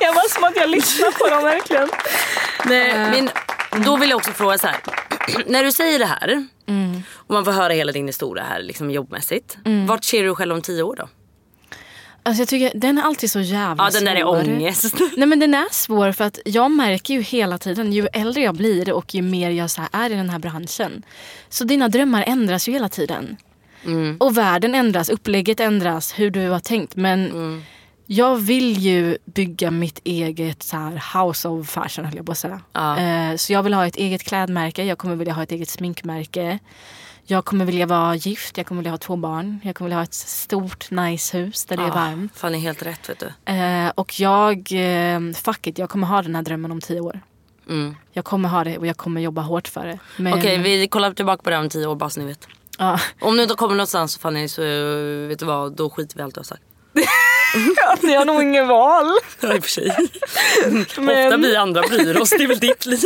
[0.00, 1.88] jag var som att jag lyssnade på dem verkligen.
[2.64, 3.30] Nej, men
[3.84, 4.76] då vill jag också fråga så här.
[5.46, 6.46] När du säger det här
[7.16, 9.56] och man får höra hela din historia här liksom jobbmässigt.
[9.88, 11.08] Vart ser du dig själv om tio år då?
[12.22, 14.36] Alltså jag tycker den är alltid så jävla Ja den där är svår.
[14.54, 14.94] ångest.
[15.16, 18.54] Nej men den är svår för att jag märker ju hela tiden ju äldre jag
[18.54, 21.02] blir och ju mer jag så är i den här branschen.
[21.48, 23.36] Så dina drömmar ändras ju hela tiden.
[24.18, 26.96] Och världen ändras, upplägget ändras, hur du har tänkt.
[26.96, 27.62] Men
[28.06, 32.38] jag vill ju bygga mitt eget så här house of fashion höll jag på att
[32.38, 32.60] säga.
[32.72, 32.98] Ja.
[32.98, 36.58] Eh, Så jag vill ha ett eget klädmärke, jag kommer vilja ha ett eget sminkmärke.
[37.24, 39.60] Jag kommer vilja vara gift, jag kommer vilja ha två barn.
[39.64, 42.38] Jag kommer vilja ha ett stort nice hus där det är varmt.
[42.38, 43.52] Fanny helt rätt vet du.
[43.52, 47.20] Eh, och jag, eh, fuck it, jag kommer ha den här drömmen om tio år.
[47.68, 47.96] Mm.
[48.12, 49.98] Jag kommer ha det och jag kommer jobba hårt för det.
[50.16, 52.48] Men, Okej vi kollar tillbaka på det om tio år bara så ni vet.
[52.78, 53.00] ja.
[53.20, 54.62] Om du inte kommer någonstans Fanny så
[55.28, 56.62] vet du vad, då skiter vi i allt du har sagt.
[58.02, 59.06] Ni har nog ingen val.
[59.40, 59.96] Ja i och för sig.
[60.98, 63.00] Men- Ofta vi andra bryr oss, det är väl ditt liv.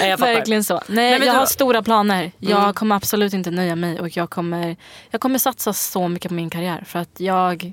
[0.00, 0.34] Nej, jag fattar.
[0.34, 0.82] Verkligen så.
[0.86, 2.32] Nej, vet jag har stora planer.
[2.38, 2.74] Jag Mm.
[2.74, 4.76] kommer absolut inte nöja mig och jag kommer,
[5.10, 6.84] jag kommer satsa så mycket på min karriär.
[6.86, 7.72] För att jag,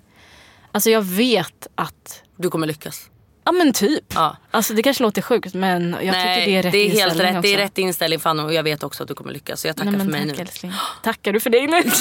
[0.71, 3.09] alltså jag vet att, Du kommer lyckas.
[3.47, 4.03] Ja men typ.
[4.15, 4.37] Ja.
[4.51, 7.19] Alltså det kanske låter sjukt men jag Nej, tycker det är rätt det är helt
[7.19, 7.41] rätt.
[7.41, 7.63] Det är också.
[7.63, 9.61] rätt inställning Fanny och jag vet också att du kommer lyckas.
[9.61, 10.41] Så jag tackar Nej, för mig tack nu.
[10.41, 10.71] älskling.
[11.03, 11.81] Tackar du för dig nu?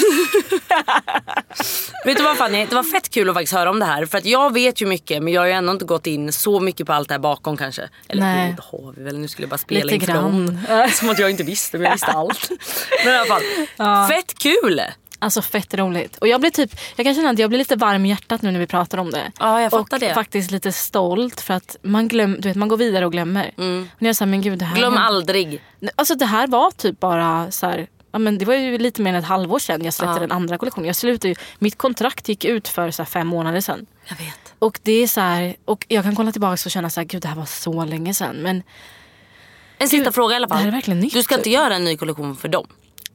[2.05, 4.05] Vet du vad Fanny, det var fett kul att faktiskt höra om det här.
[4.05, 6.59] För att jag vet ju mycket men jag har ju ändå inte gått in så
[6.59, 7.89] mycket på allt det här bakom kanske.
[8.09, 8.53] Eller Nej.
[8.57, 10.45] det har vi väl, nu skulle jag bara spela Lite inför grann.
[10.67, 10.89] dem.
[10.93, 12.49] Som att jag inte visste men jag visste allt.
[13.05, 14.81] Men i alla fall, fett kul!
[15.19, 16.17] Alltså fett roligt.
[16.17, 18.51] Och jag blir typ, jag kan känna att jag blir lite varm i hjärtat nu
[18.51, 19.31] när vi pratar om det.
[19.39, 20.13] Ja, jag fattar och det.
[20.13, 23.51] faktiskt lite stolt för att man glöm, du vet man går vidare och glömmer.
[23.55, 24.89] Men jag är så här, men gud det här Mm.
[24.91, 25.61] Glöm aldrig.
[25.95, 29.09] Alltså det här var typ bara så här, ja, men det var ju lite mer
[29.13, 30.19] än ett halvår sedan jag släppte Ja.
[30.19, 30.87] den andra kollektionen.
[30.87, 33.85] Jag slutade ju, mitt kontrakt gick ut för så här fem månader sedan.
[34.09, 34.53] Jag vet.
[34.59, 37.21] Och det är så här, och jag kan kolla tillbaka och känna så här, gud
[37.21, 38.35] det här var så länge sedan.
[38.35, 38.63] Men
[39.77, 40.57] En sista fråga i alla fall.
[40.57, 41.53] det här är verkligen nytt, Du ska inte typ.
[41.53, 42.67] göra en ny kollektion för dem.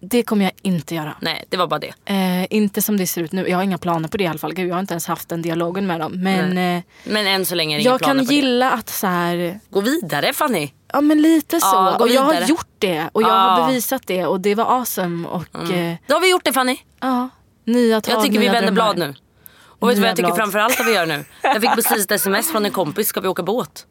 [0.04, 1.16] Det kommer jag inte göra.
[1.20, 1.92] Nej, det var bara det.
[2.04, 3.48] Eh, inte som det ser ut nu.
[3.48, 4.54] Jag har inga planer på det i alla fall.
[4.54, 6.12] Gud, jag har inte ens haft den dialogen med dem.
[6.22, 9.60] Men eh, Men än så länge är det jag kan gilla att så här, det.
[9.70, 10.70] Gå vidare Fanny.
[10.92, 11.66] ja men lite så.
[11.66, 13.34] Ja, och jag har gjort det och jag Ja.
[13.34, 15.28] har bevisat det och det var awesome.
[15.28, 16.76] Och eh, Då har vi gjort det Fanny.
[17.00, 17.28] ja,
[17.64, 19.14] nya tag, Jag tycker vi vänder blad nu.
[19.62, 21.24] Och vet du vad jag tycker framförallt att vi gör nu?
[21.42, 23.08] Jag fick precis ett sms från en kompis.
[23.08, 23.86] Ska vi åka båt?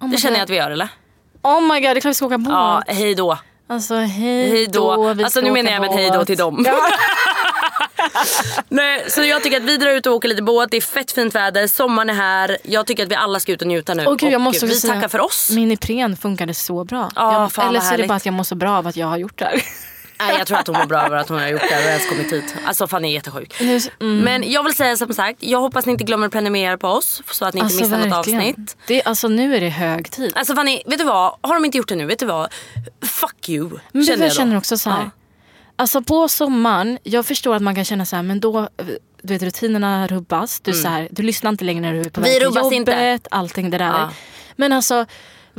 [0.00, 0.88] Oh Det känner jag att vi gör eller?
[1.42, 2.52] Oh my god, det är klart vi ska åka båt.
[2.52, 3.38] Ja, hej då.
[3.70, 5.14] Alltså hej, Hej då.
[5.14, 6.66] vi Alltså nu menar jag med hej då till dem.
[8.68, 10.70] Nej, så jag tycker att vi drar ut och åker lite båt.
[10.70, 11.66] Det är fett fint väder.
[11.66, 12.58] Sommaren är här.
[12.64, 14.06] Jag tycker att vi alla ska ut och njuta nu.
[14.06, 15.50] Åh gud, jag och måste också vi tackar för oss.
[15.50, 17.10] Min Ipren funkade så bra.
[17.16, 19.06] Ja, jag, eller så är det bara att jag mår så bra av att jag
[19.06, 19.62] har gjort det här.
[20.26, 22.08] Nej, jag tror att hon mår bra över att hon har gjort det och ens
[22.08, 22.54] kommit hit.
[22.66, 23.60] Alltså Fanny är jättesjuk.
[23.60, 24.18] Nu- mm.
[24.20, 27.22] Men jag vill säga som sagt, jag hoppas ni inte glömmer att prenumerera på oss
[27.30, 28.76] så att ni inte missar något avsnitt.
[28.86, 30.32] Det, alltså nu är det hög tid.
[30.36, 31.36] Alltså Fanny, vet du vad?
[31.40, 32.48] Har de inte gjort det nu, vet du vad?
[33.02, 33.70] Fuck you.
[33.92, 35.02] Men känner jag jag känner också så här.
[35.02, 35.10] Ja.
[35.76, 38.66] Alltså på sommaren, jag förstår att man kan känna så här, men då eh,
[39.22, 40.60] du vet, rutinerna rubbas.
[40.60, 42.30] Du, så här, du lyssnar inte längre när du är på Mm.
[42.30, 43.20] Väg till jobbet, inte.
[43.30, 43.86] allting det där.
[43.86, 44.10] Ja.
[44.56, 45.06] Men alltså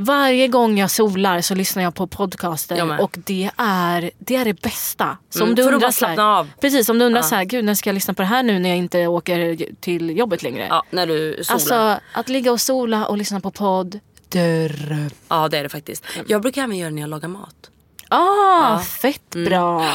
[0.03, 4.45] varje gång jag solar så lyssnar jag på podcaster Jag och det är, det är
[4.45, 5.17] det bästa.
[5.29, 6.49] Så Mm, du för undrar här, slappna av.
[6.61, 8.59] Precis, om du undrar så här, gud när ska jag lyssna på det här nu
[8.59, 10.67] när jag inte åker till jobbet längre.
[10.69, 11.53] Ja, när du solar.
[11.55, 13.99] Alltså att ligga och sola och lyssna på podd,
[14.29, 15.09] dröm.
[15.27, 16.03] Ja det är det faktiskt.
[16.27, 17.69] Jag brukar även göra det när jag lagar mat.
[18.09, 19.93] Ah, fett bra.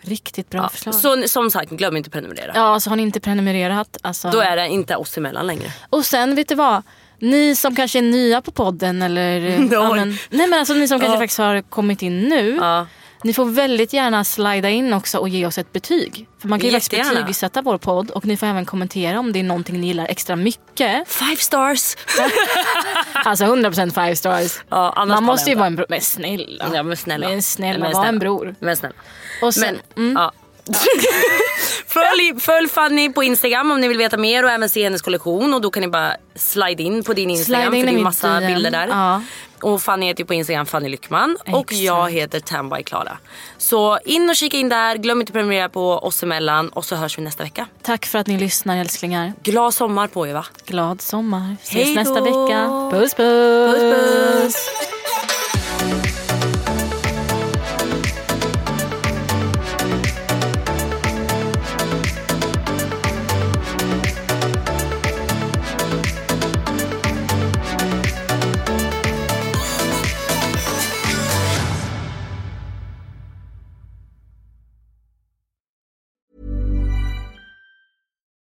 [0.00, 0.64] Riktigt bra Mm.
[0.64, 0.90] Ja.
[0.90, 0.94] förslag.
[1.22, 2.52] Så som sagt, glöm inte att prenumerera.
[2.54, 3.96] Ja, så har ni inte prenumererat.
[4.02, 4.30] Alltså.
[4.30, 5.72] Då är det inte oss emellan längre.
[5.90, 6.82] Och sen vet du vad?
[7.18, 9.40] Ni som kanske är nya på podden eller...
[9.72, 11.20] ja, men, nej men alltså ni som kanske Ja.
[11.20, 12.56] faktiskt har kommit in nu.
[12.60, 12.86] Ja.
[13.24, 16.28] Ni får väldigt gärna slida in också och ge oss ett betyg.
[16.40, 19.38] För man kan ju faktiskt betygsätta vår podd och ni får även kommentera om det
[19.38, 21.08] är någonting ni gillar extra mycket.
[21.08, 21.96] Five stars!
[23.24, 24.58] Alltså 100% five stars.
[24.68, 25.86] Ja, man måste ju vara en bror.
[25.88, 26.64] Men snälla.
[26.74, 27.28] Ja men snälla.
[27.28, 28.08] Men snälla, Men var snälla.
[28.08, 28.54] en bror.
[28.60, 28.94] Men snälla.
[29.42, 30.32] Och sen, Men, ja.
[31.86, 35.54] följ, följ Fanny på Instagram om ni vill veta mer och även se hennes kollektion.
[35.54, 38.02] Och då kan ni bara slide in på din Instagram Slide in för det är
[38.02, 38.88] massa bilder där.
[38.88, 39.22] Ja.
[39.62, 41.36] Och Fanny heter ju på Instagram Fanny Lyckman.
[41.46, 41.80] Och Exakt.
[41.80, 43.18] jag heter Tamby Klara.
[43.58, 44.96] Så in och kika in där.
[44.96, 46.68] Glöm inte att prenumerera på oss emellan.
[46.68, 47.66] Och så hörs vi nästa vecka.
[47.82, 49.32] tack för att ni lyssnar älsklingar.
[49.42, 50.46] Glad sommar på er va?
[50.66, 51.56] Glad sommar.
[51.62, 52.00] Ses Hej då.
[52.00, 52.90] nästa vecka.
[52.92, 53.74] Puss puss.
[53.74, 54.97] Puss puss.